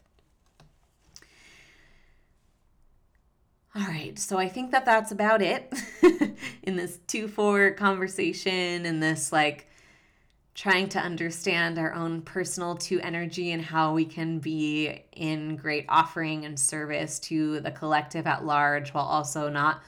[3.74, 5.72] all right so i think that that's about it
[6.62, 9.66] in this 2-4 conversation and this like
[10.54, 15.86] trying to understand our own personal two energy and how we can be in great
[15.88, 19.82] offering and service to the collective at large while also not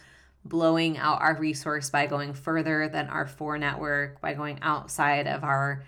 [0.47, 5.45] blowing out our resource by going further than our four network by going outside of
[5.45, 5.83] our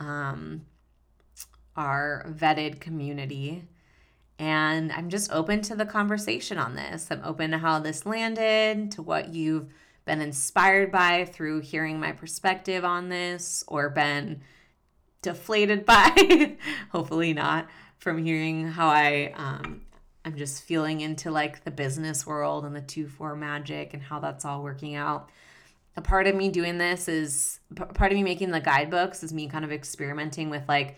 [0.00, 0.62] um,
[1.76, 3.64] our vetted community
[4.38, 8.90] and i'm just open to the conversation on this i'm open to how this landed
[8.90, 9.68] to what you've
[10.08, 14.40] been inspired by through hearing my perspective on this or been
[15.22, 16.56] deflated by,
[16.90, 17.68] hopefully not,
[17.98, 19.82] from hearing how I um,
[20.24, 24.18] I'm just feeling into like the business world and the 2 4 magic and how
[24.18, 25.30] that's all working out.
[25.96, 29.48] A part of me doing this is part of me making the guidebooks is me
[29.48, 30.96] kind of experimenting with like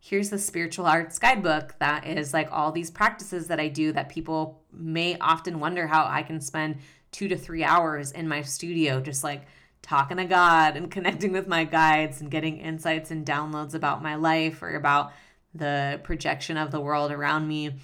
[0.00, 4.08] here's the spiritual arts guidebook that is like all these practices that I do that
[4.08, 6.78] people may often wonder how I can spend
[7.12, 9.42] two to three hours in my studio just like
[9.82, 14.14] talking to God and connecting with my guides and getting insights and downloads about my
[14.14, 15.12] life or about
[15.54, 17.74] the projection of the world around me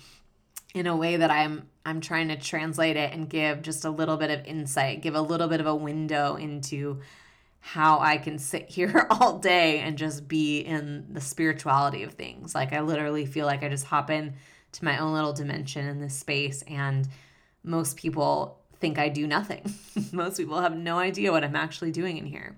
[0.74, 4.16] in a way that I'm I'm trying to translate it and give just a little
[4.16, 7.01] bit of insight, give a little bit of a window into
[7.66, 12.55] how I can sit here all day and just be in the spirituality of things.
[12.55, 14.34] Like I literally feel like I just hop in
[14.72, 17.09] to my own little dimension in this space and
[17.64, 19.74] most people think I do nothing.
[20.12, 22.56] Most people have no idea what I'm actually doing in here.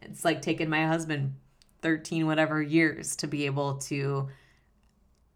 [0.00, 1.34] It's like taking my husband
[1.82, 4.28] 13 whatever years to be able to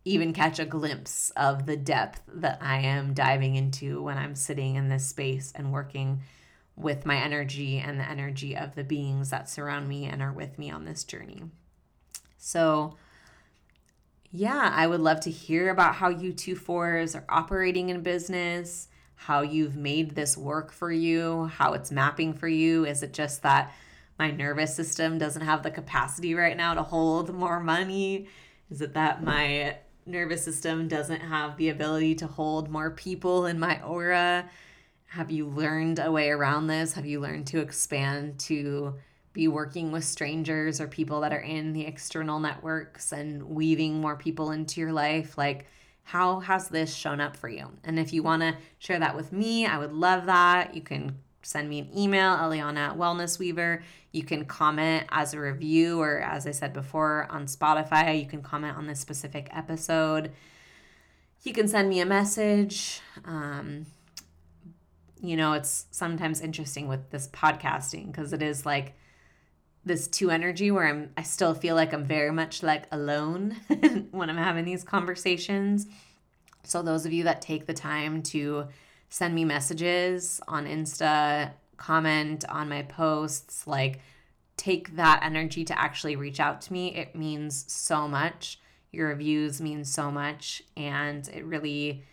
[0.04, 4.74] even catch a glimpse of the depth that I am diving into when I'm sitting
[4.74, 6.22] in this space and working
[6.76, 10.58] with my energy and the energy of the beings that surround me and are with
[10.58, 11.42] me on this journey.
[12.36, 12.96] So,
[14.30, 18.88] yeah, I would love to hear about how you two fours are operating in business
[19.16, 22.84] how you've made this work for you, how it's mapping for you.
[22.84, 23.72] Is it just that
[24.18, 28.28] my nervous system doesn't have the capacity right now to hold more money?
[28.70, 33.58] Is it that my nervous system doesn't have the ability to hold more people in
[33.58, 34.48] my aura?
[35.14, 36.94] Have you learned a way around this?
[36.94, 38.94] Have you learned to expand to
[39.32, 44.16] be working with strangers or people that are in the external networks and weaving more
[44.16, 45.38] people into your life?
[45.38, 45.66] Like,
[46.02, 47.68] how has this shown up for you?
[47.84, 50.74] And if you want to share that with me, I would love that.
[50.74, 53.84] You can send me an email, Eliana at Wellness Weaver.
[54.10, 58.18] You can comment as a review, or as I said before, on Spotify.
[58.18, 60.32] You can comment on this specific episode.
[61.44, 63.00] You can send me a message.
[63.24, 63.86] Um,
[65.24, 68.94] you know, it's sometimes interesting with this podcasting because it is like
[69.84, 73.56] this two energy where I'm I still feel like I'm very much like alone
[74.10, 75.86] when I'm having these conversations.
[76.62, 78.66] So those of you that take the time to
[79.08, 84.00] send me messages on Insta, comment on my posts, like
[84.58, 86.94] take that energy to actually reach out to me.
[86.94, 88.60] It means so much.
[88.92, 92.04] Your reviews mean so much and it really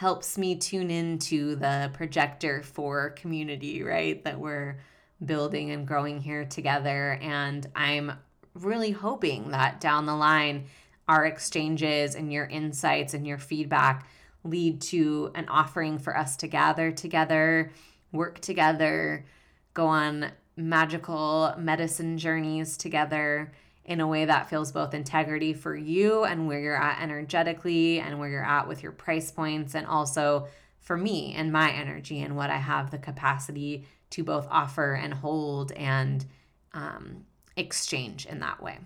[0.00, 4.24] helps me tune into the projector for community, right?
[4.24, 4.78] That we're
[5.22, 7.18] building and growing here together.
[7.20, 8.12] And I'm
[8.54, 10.68] really hoping that down the line,
[11.06, 14.08] our exchanges and your insights and your feedback
[14.42, 17.70] lead to an offering for us to gather together,
[18.10, 19.26] work together,
[19.74, 23.52] go on magical medicine journeys together
[23.90, 28.20] in a way that feels both integrity for you and where you're at energetically and
[28.20, 30.46] where you're at with your price points, and also
[30.78, 35.12] for me and my energy and what I have the capacity to both offer and
[35.12, 36.24] hold and
[36.72, 37.26] um,
[37.56, 38.78] exchange in that way.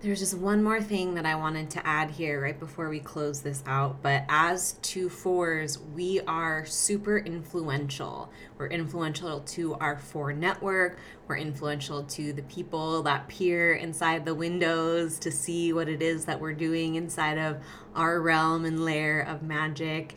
[0.00, 3.40] There's just one more thing that I wanted to add here right before we close
[3.40, 4.02] this out.
[4.02, 8.30] But as two fours, we are super influential.
[8.58, 10.98] We're influential to our four network.
[11.26, 16.26] We're influential to the people that peer inside the windows to see what it is
[16.26, 17.62] that we're doing inside of
[17.94, 20.16] our realm and layer of magic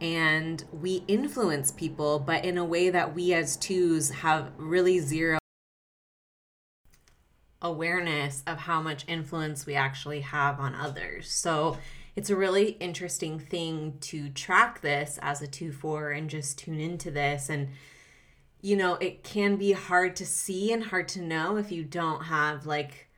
[0.00, 5.38] and we influence people, but in a way that we as twos have really zero
[7.64, 11.30] awareness of how much influence we actually have on others.
[11.30, 11.78] So
[12.14, 16.78] it's a really interesting thing to track this as a 2 4 and just tune
[16.78, 17.48] into this.
[17.48, 17.70] And,
[18.60, 22.24] you know, it can be hard to see and hard to know if you don't
[22.24, 23.08] have like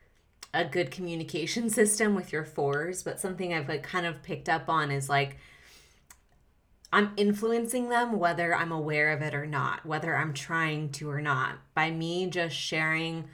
[0.53, 3.03] a good communication system with your fours.
[3.03, 5.37] But something I've like kind of picked up on is like,
[6.91, 11.21] I'm influencing them whether I'm aware of it or not, whether I'm trying to or
[11.21, 13.25] not, by me just sharing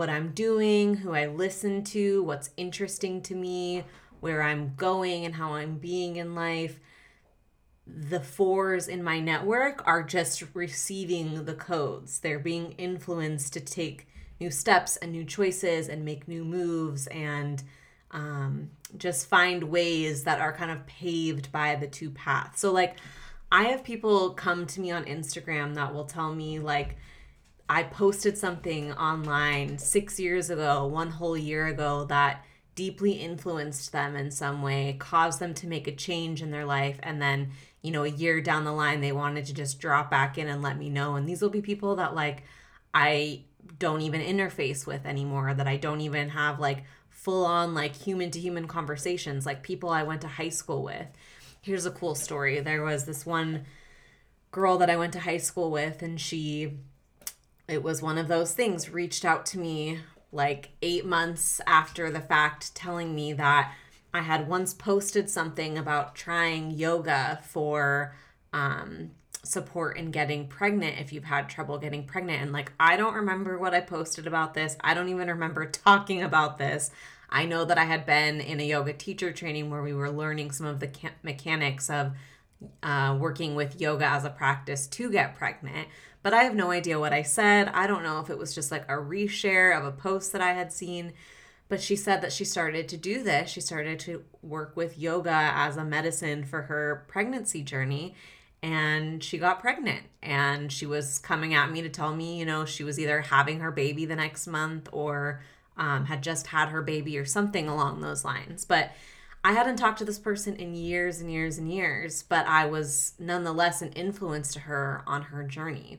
[0.00, 3.84] what I'm doing, who I listen to, what's interesting to me,
[4.20, 6.80] where I'm going, and how I'm being in life.
[7.86, 12.20] The fours in my network are just receiving the codes.
[12.20, 14.08] They're being influenced to take
[14.40, 17.62] new steps and new choices and make new moves and
[18.10, 22.58] um, just find ways that are kind of paved by the two paths.
[22.60, 22.96] So, like,
[23.52, 26.96] I have people come to me on Instagram that will tell me, like,
[27.70, 32.44] I posted something online six years ago, one whole year ago, that
[32.74, 36.98] deeply influenced them in some way, caused them to make a change in their life.
[37.04, 40.36] And then, you know, a year down the line, they wanted to just drop back
[40.36, 41.14] in and let me know.
[41.14, 42.42] And these will be people that, like,
[42.92, 43.44] I
[43.78, 48.30] don't even interface with anymore, that I don't even have, like, full on like human
[48.30, 51.06] to human conversations, like people I went to high school with.
[51.60, 52.58] Here's a cool story.
[52.60, 53.66] There was this one
[54.50, 56.78] girl that I went to high school with, and she,
[57.70, 60.00] it was one of those things, reached out to me
[60.32, 63.72] like eight months after the fact, telling me that
[64.12, 68.14] I had once posted something about trying yoga for
[68.52, 72.42] um, support in getting pregnant if you've had trouble getting pregnant.
[72.42, 74.76] And like, I don't remember what I posted about this.
[74.80, 76.90] I don't even remember talking about this.
[77.28, 80.50] I know that I had been in a yoga teacher training where we were learning
[80.50, 80.90] some of the
[81.22, 82.12] mechanics of
[82.82, 85.88] uh, working with yoga as a practice to get pregnant.
[86.22, 87.68] But I have no idea what I said.
[87.68, 90.52] I don't know if it was just like a reshare of a post that I
[90.52, 91.12] had seen.
[91.68, 93.50] But she said that she started to do this.
[93.50, 98.14] She started to work with yoga as a medicine for her pregnancy journey
[98.62, 102.64] and she got pregnant and she was coming at me to tell me you know
[102.64, 105.42] she was either having her baby the next month or
[105.76, 108.90] um, had just had her baby or something along those lines but
[109.44, 113.14] i hadn't talked to this person in years and years and years but i was
[113.18, 115.98] nonetheless an influence to her on her journey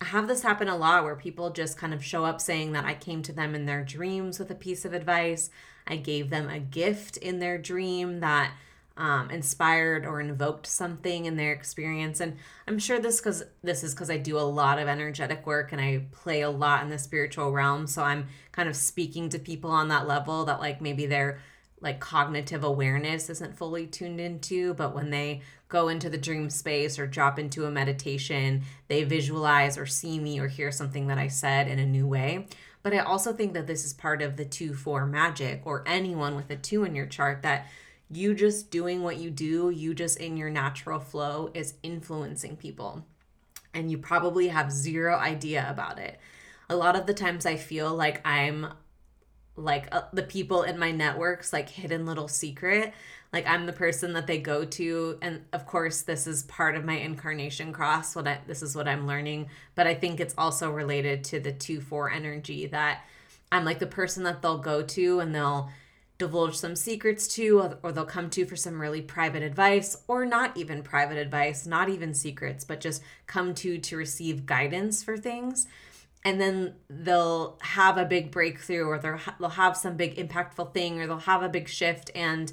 [0.00, 2.84] i have this happen a lot where people just kind of show up saying that
[2.84, 5.50] i came to them in their dreams with a piece of advice
[5.86, 8.52] i gave them a gift in their dream that
[8.96, 12.20] um, inspired or invoked something in their experience.
[12.20, 12.36] And
[12.66, 15.80] I'm sure this because this is because I do a lot of energetic work and
[15.80, 17.86] I play a lot in the spiritual realm.
[17.86, 21.40] So I'm kind of speaking to people on that level that like maybe their
[21.82, 26.98] like cognitive awareness isn't fully tuned into, but when they go into the dream space
[26.98, 31.28] or drop into a meditation, they visualize or see me or hear something that I
[31.28, 32.46] said in a new way.
[32.82, 36.36] But I also think that this is part of the 2 4 magic or anyone
[36.36, 37.66] with a 2 in your chart that
[38.10, 43.04] you just doing what you do, you just in your natural flow is influencing people.
[43.74, 46.18] And you probably have zero idea about it.
[46.68, 48.74] A lot of the times I feel like I'm
[49.56, 52.92] like uh, the people in my networks like hidden little secret
[53.32, 56.84] like i'm the person that they go to and of course this is part of
[56.84, 60.70] my incarnation cross what I, this is what i'm learning but i think it's also
[60.70, 63.04] related to the 2-4 energy that
[63.50, 65.70] i'm like the person that they'll go to and they'll
[66.22, 70.56] divulge some secrets to, or they'll come to for some really private advice, or not
[70.56, 75.66] even private advice, not even secrets, but just come to to receive guidance for things.
[76.24, 81.00] And then they'll have a big breakthrough, or they'll, they'll have some big impactful thing,
[81.00, 82.52] or they'll have a big shift, and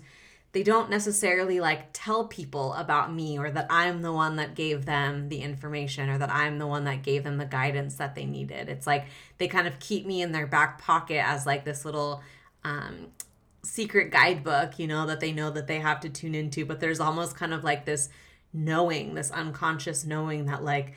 [0.52, 4.86] they don't necessarily like tell people about me or that I'm the one that gave
[4.86, 8.26] them the information or that I'm the one that gave them the guidance that they
[8.26, 8.68] needed.
[8.68, 9.06] It's like
[9.38, 12.24] they kind of keep me in their back pocket as like this little
[12.64, 13.10] um,
[13.64, 17.00] secret guidebook, you know, that they know that they have to tune into, but there's
[17.00, 18.10] almost kind of like this
[18.52, 20.94] knowing, this unconscious knowing that like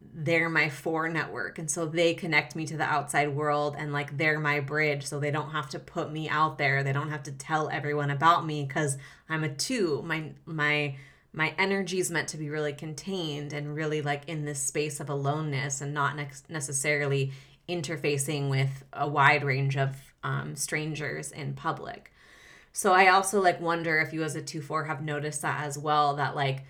[0.00, 1.58] they're my four network.
[1.58, 5.04] And so they connect me to the outside world and like they're my bridge.
[5.04, 6.82] So they don't have to put me out there.
[6.82, 8.96] They don't have to tell everyone about me cuz
[9.28, 10.96] I'm a 2 my my
[11.32, 15.08] my energy is meant to be really contained and really like in this space of
[15.08, 17.32] aloneness and not ne- necessarily
[17.68, 22.12] interfacing with a wide range of um, strangers in public.
[22.72, 26.16] So I also like wonder if you as a 2-4 have noticed that as well
[26.16, 26.64] that like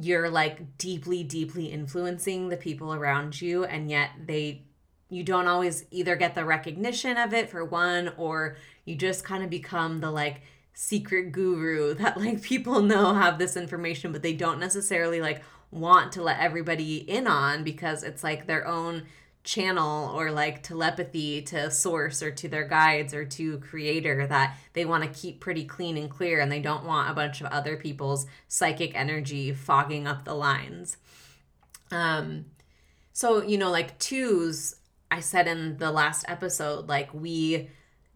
[0.00, 4.62] you're like deeply deeply influencing the people around you and yet they
[5.10, 8.56] you don't always either get the recognition of it for one or
[8.86, 10.40] you just kind of become the like
[10.72, 16.12] secret guru that like people know have this information but they don't necessarily like want
[16.12, 19.04] to let everybody in on because it's like their own
[19.44, 24.84] channel or like telepathy to source or to their guides or to creator that they
[24.84, 27.76] want to keep pretty clean and clear and they don't want a bunch of other
[27.76, 30.96] people's psychic energy fogging up the lines.
[31.90, 32.46] Um
[33.12, 34.76] so you know like twos
[35.10, 37.68] i said in the last episode like we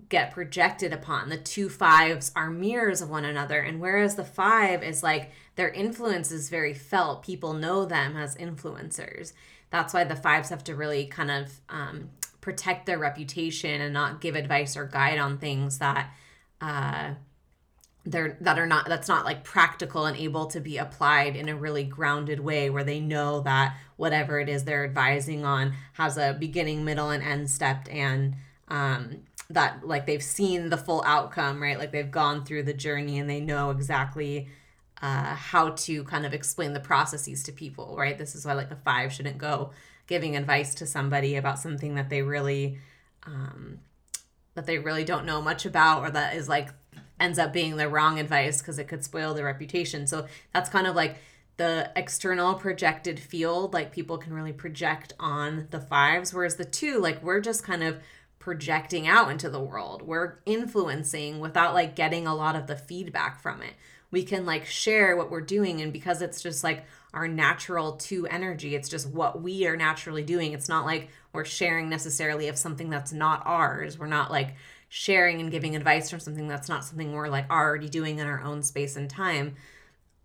[0.09, 1.29] get projected upon.
[1.29, 5.71] The two fives are mirrors of one another and whereas the five is like their
[5.71, 9.33] influence is very felt people know them as influencers
[9.71, 12.11] that's why the fives have to really kind of um,
[12.41, 16.11] protect their reputation and not give advice or guide on things that
[16.61, 17.15] uh,
[18.05, 21.57] they're that are not that's not like practical and able to be applied in a
[21.57, 26.37] really grounded way where they know that whatever it is they're advising on has a
[26.39, 28.37] beginning middle and end step and
[28.69, 31.79] um, that like they've seen the full outcome right?
[31.79, 34.49] Like they've gone through the journey and they know exactly
[35.03, 38.17] uh, how to kind of explain the processes to people, right?
[38.17, 39.71] This is why like the five shouldn't go
[40.07, 42.79] giving advice to somebody about something that they really
[43.25, 43.81] um,
[44.55, 46.71] that they really don't know much about or that is like
[47.19, 50.07] ends up being the wrong advice because it could spoil their reputation.
[50.07, 51.19] So that's kind of like
[51.57, 57.01] the external projected field like people can really project on the fives whereas the two
[57.01, 57.99] like we're just kind of
[58.39, 63.41] projecting out into the world we're influencing without like getting a lot of the feedback
[63.41, 63.73] from it
[64.11, 68.27] we can like share what we're doing and because it's just like our natural two
[68.27, 70.53] energy it's just what we are naturally doing.
[70.53, 73.99] It's not like we're sharing necessarily of something that's not ours.
[73.99, 74.55] We're not like
[74.89, 78.41] sharing and giving advice from something that's not something we're like already doing in our
[78.41, 79.57] own space and time.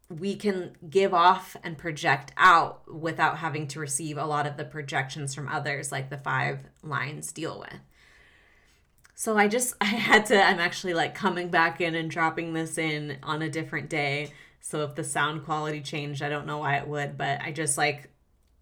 [0.09, 4.65] We can give off and project out without having to receive a lot of the
[4.65, 7.79] projections from others like the five lines deal with
[9.21, 12.79] so I just I had to I'm actually like coming back in and dropping this
[12.79, 14.31] in on a different day.
[14.61, 17.77] So if the sound quality changed, I don't know why it would, but I just
[17.77, 18.09] like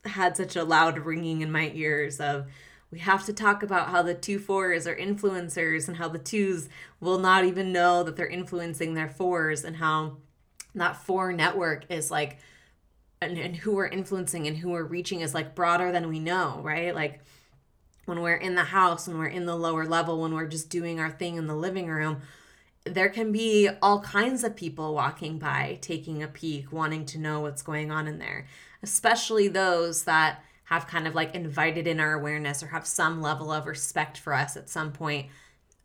[0.04, 2.48] had such a loud ringing in my ears of
[2.92, 6.68] we have to talk about how the two fours are influencers and how the twos
[7.00, 10.18] will not even know that they're influencing their fours and how
[10.76, 12.40] that four network is like
[13.22, 16.60] and, and who we're influencing and who we're reaching is like broader than we know,
[16.62, 16.94] right?
[16.94, 17.22] Like
[18.10, 21.00] when we're in the house, when we're in the lower level, when we're just doing
[21.00, 22.22] our thing in the living room,
[22.86, 27.40] there can be all kinds of people walking by, taking a peek, wanting to know
[27.40, 28.48] what's going on in there,
[28.82, 33.52] especially those that have kind of like invited in our awareness or have some level
[33.52, 35.28] of respect for us at some point,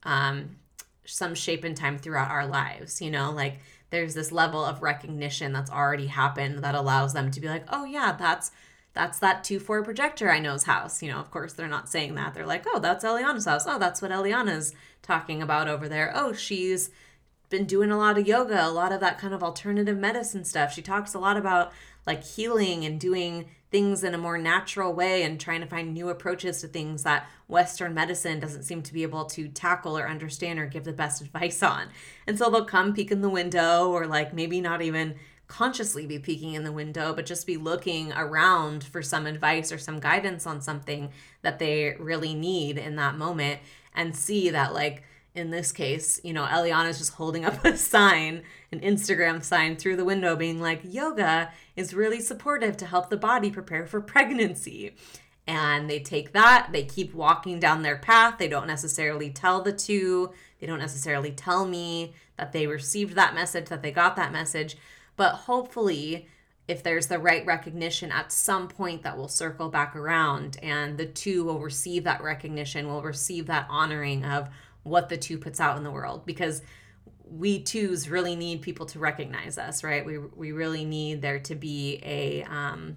[0.03, 0.57] um,
[1.05, 3.59] some shape and time throughout our lives, you know, like
[3.91, 7.85] there's this level of recognition that's already happened that allows them to be like, oh
[7.85, 8.51] yeah, that's
[8.95, 11.03] that's that 2-4 projector I know's house.
[11.03, 12.33] You know, of course they're not saying that.
[12.33, 13.65] They're like, oh, that's Eliana's house.
[13.67, 16.13] Oh, that's what Eliana's talking about over there.
[16.15, 16.91] Oh, she's
[17.51, 20.73] been doing a lot of yoga, a lot of that kind of alternative medicine stuff.
[20.73, 21.73] She talks a lot about
[22.07, 26.09] like healing and doing things in a more natural way and trying to find new
[26.09, 30.61] approaches to things that Western medicine doesn't seem to be able to tackle or understand
[30.61, 31.89] or give the best advice on.
[32.27, 35.17] And so they'll come peek in the window or like maybe not even
[35.57, 39.79] consciously be peeking in the window, but just be looking around for some advice or
[39.79, 41.11] some guidance on something
[41.43, 43.61] that they really need in that moment
[43.95, 48.43] and see that like in this case, you know, Eliana's just holding up a sign,
[48.73, 53.17] an Instagram sign through the window being like, yoga is really supportive to help the
[53.17, 54.95] body prepare for pregnancy.
[55.47, 58.39] And they take that, they keep walking down their path.
[58.39, 63.35] They don't necessarily tell the two, they don't necessarily tell me that they received that
[63.35, 64.77] message, that they got that message.
[65.17, 66.29] But hopefully,
[66.67, 71.07] if there's the right recognition at some point that will circle back around and the
[71.07, 74.49] two will receive that recognition, will receive that honoring of,
[74.85, 76.63] what the two puts out in the world because
[77.25, 80.05] we twos really need people to recognize us, right?
[80.05, 82.97] We we really need there to be a um,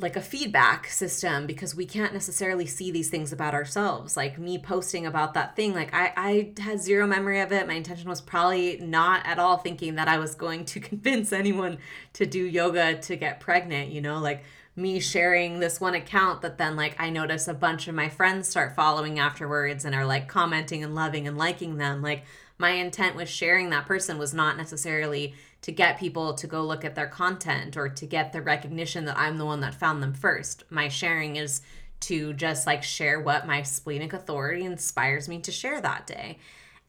[0.00, 4.16] like a feedback system because we can't necessarily see these things about ourselves.
[4.16, 7.66] Like me posting about that thing, like I I had zero memory of it.
[7.66, 11.78] My intention was probably not at all thinking that I was going to convince anyone
[12.12, 13.90] to do yoga to get pregnant.
[13.90, 14.44] You know, like
[14.76, 18.46] me sharing this one account that then like I notice a bunch of my friends
[18.48, 22.02] start following afterwards and are like commenting and loving and liking them.
[22.02, 22.24] Like
[22.56, 26.84] my intent with sharing that person was not necessarily to get people to go look
[26.84, 30.14] at their content or to get the recognition that I'm the one that found them
[30.14, 30.64] first.
[30.70, 31.62] My sharing is
[32.00, 36.38] to just like share what my splenic authority inspires me to share that day.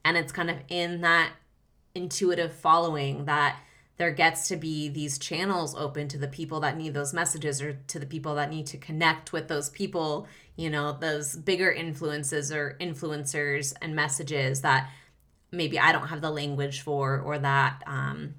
[0.04, 1.32] And it's kind of in that
[1.94, 3.58] intuitive following that
[3.96, 7.74] there gets to be these channels open to the people that need those messages or
[7.88, 10.26] to the people that need to connect with those people,
[10.56, 14.88] you know, those bigger influences or influencers and messages that
[15.52, 18.36] maybe I don't have the language for or that um,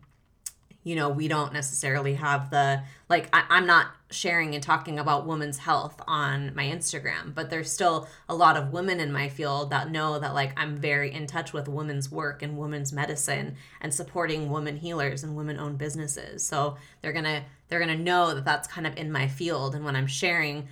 [0.84, 5.28] you know, we don't necessarily have the, like, I, am not sharing and talking about
[5.28, 9.70] women's health on my Instagram, but there's still a lot of women in my field
[9.70, 13.94] that know that, like, I'm very in touch with women's work and women's medicine and
[13.94, 16.44] supporting women healers and women owned businesses.
[16.44, 19.76] So they're gonna, they're gonna know that that's kind of in my field.
[19.76, 20.68] And when I'm sharing,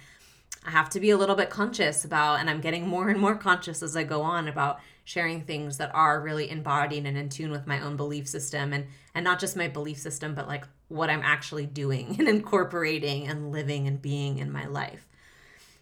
[0.65, 3.35] I have to be a little bit conscious about, and I'm getting more and more
[3.35, 4.79] conscious as I go on about
[5.09, 8.85] sharing things that are really embodied and in tune with my own belief system and
[9.15, 13.51] and not just my belief system but like what I'm actually doing and incorporating and
[13.51, 15.07] living and being in my life.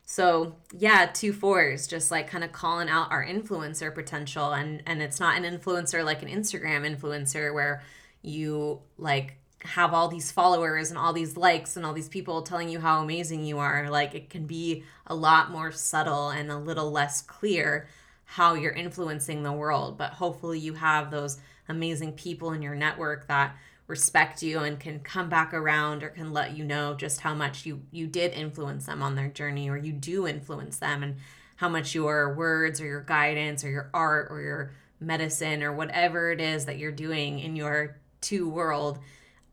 [0.06, 5.02] So yeah, two fours, just like kind of calling out our influencer potential and and
[5.02, 7.84] it's not an influencer like an Instagram influencer where
[8.22, 12.70] you like have all these followers and all these likes and all these people telling
[12.70, 13.90] you how amazing you are.
[13.90, 17.90] Like it can be a lot more subtle and a little less clear
[18.28, 19.98] how you're influencing the world.
[19.98, 23.56] But hopefully, you have those amazing people in your network that
[23.88, 27.66] respect you and can come back around or can let you know just how much
[27.66, 31.16] you you did influence them on their journey or you do influence them and
[31.56, 36.32] how much your words or your guidance or your art or your medicine or whatever
[36.32, 38.99] it is that you're doing in your two world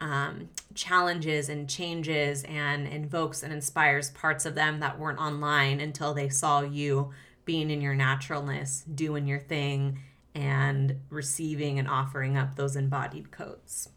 [0.00, 6.12] um, challenges and changes and invokes and inspires parts of them that weren't online until
[6.12, 7.10] they saw you
[7.44, 9.98] being in your naturalness, doing your thing,
[10.34, 13.88] and receiving and offering up those embodied codes.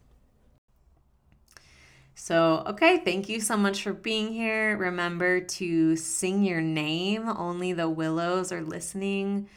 [2.20, 4.76] So, okay, thank you so much for being here.
[4.76, 7.30] Remember to sing your name.
[7.30, 9.48] Only the willows are listening.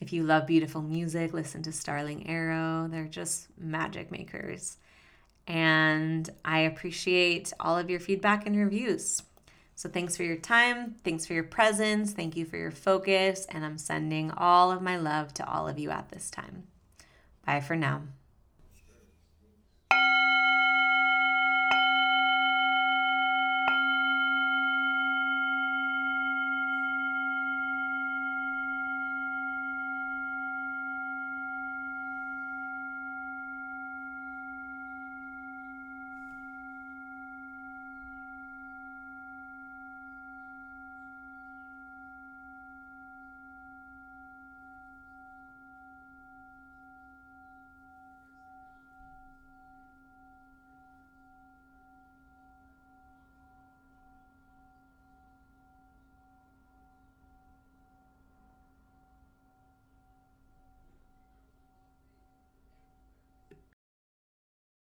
[0.00, 2.88] If you love beautiful music, listen to Starling Arrow.
[2.88, 4.78] They're just magic makers.
[5.46, 9.22] And I appreciate all of your feedback and reviews.
[9.78, 10.96] So thanks for your time.
[11.04, 12.10] Thanks for your presence.
[12.10, 13.46] Thank you for your focus.
[13.48, 16.64] And I'm sending all of my love to all of you at this time.
[17.46, 18.02] Bye for now.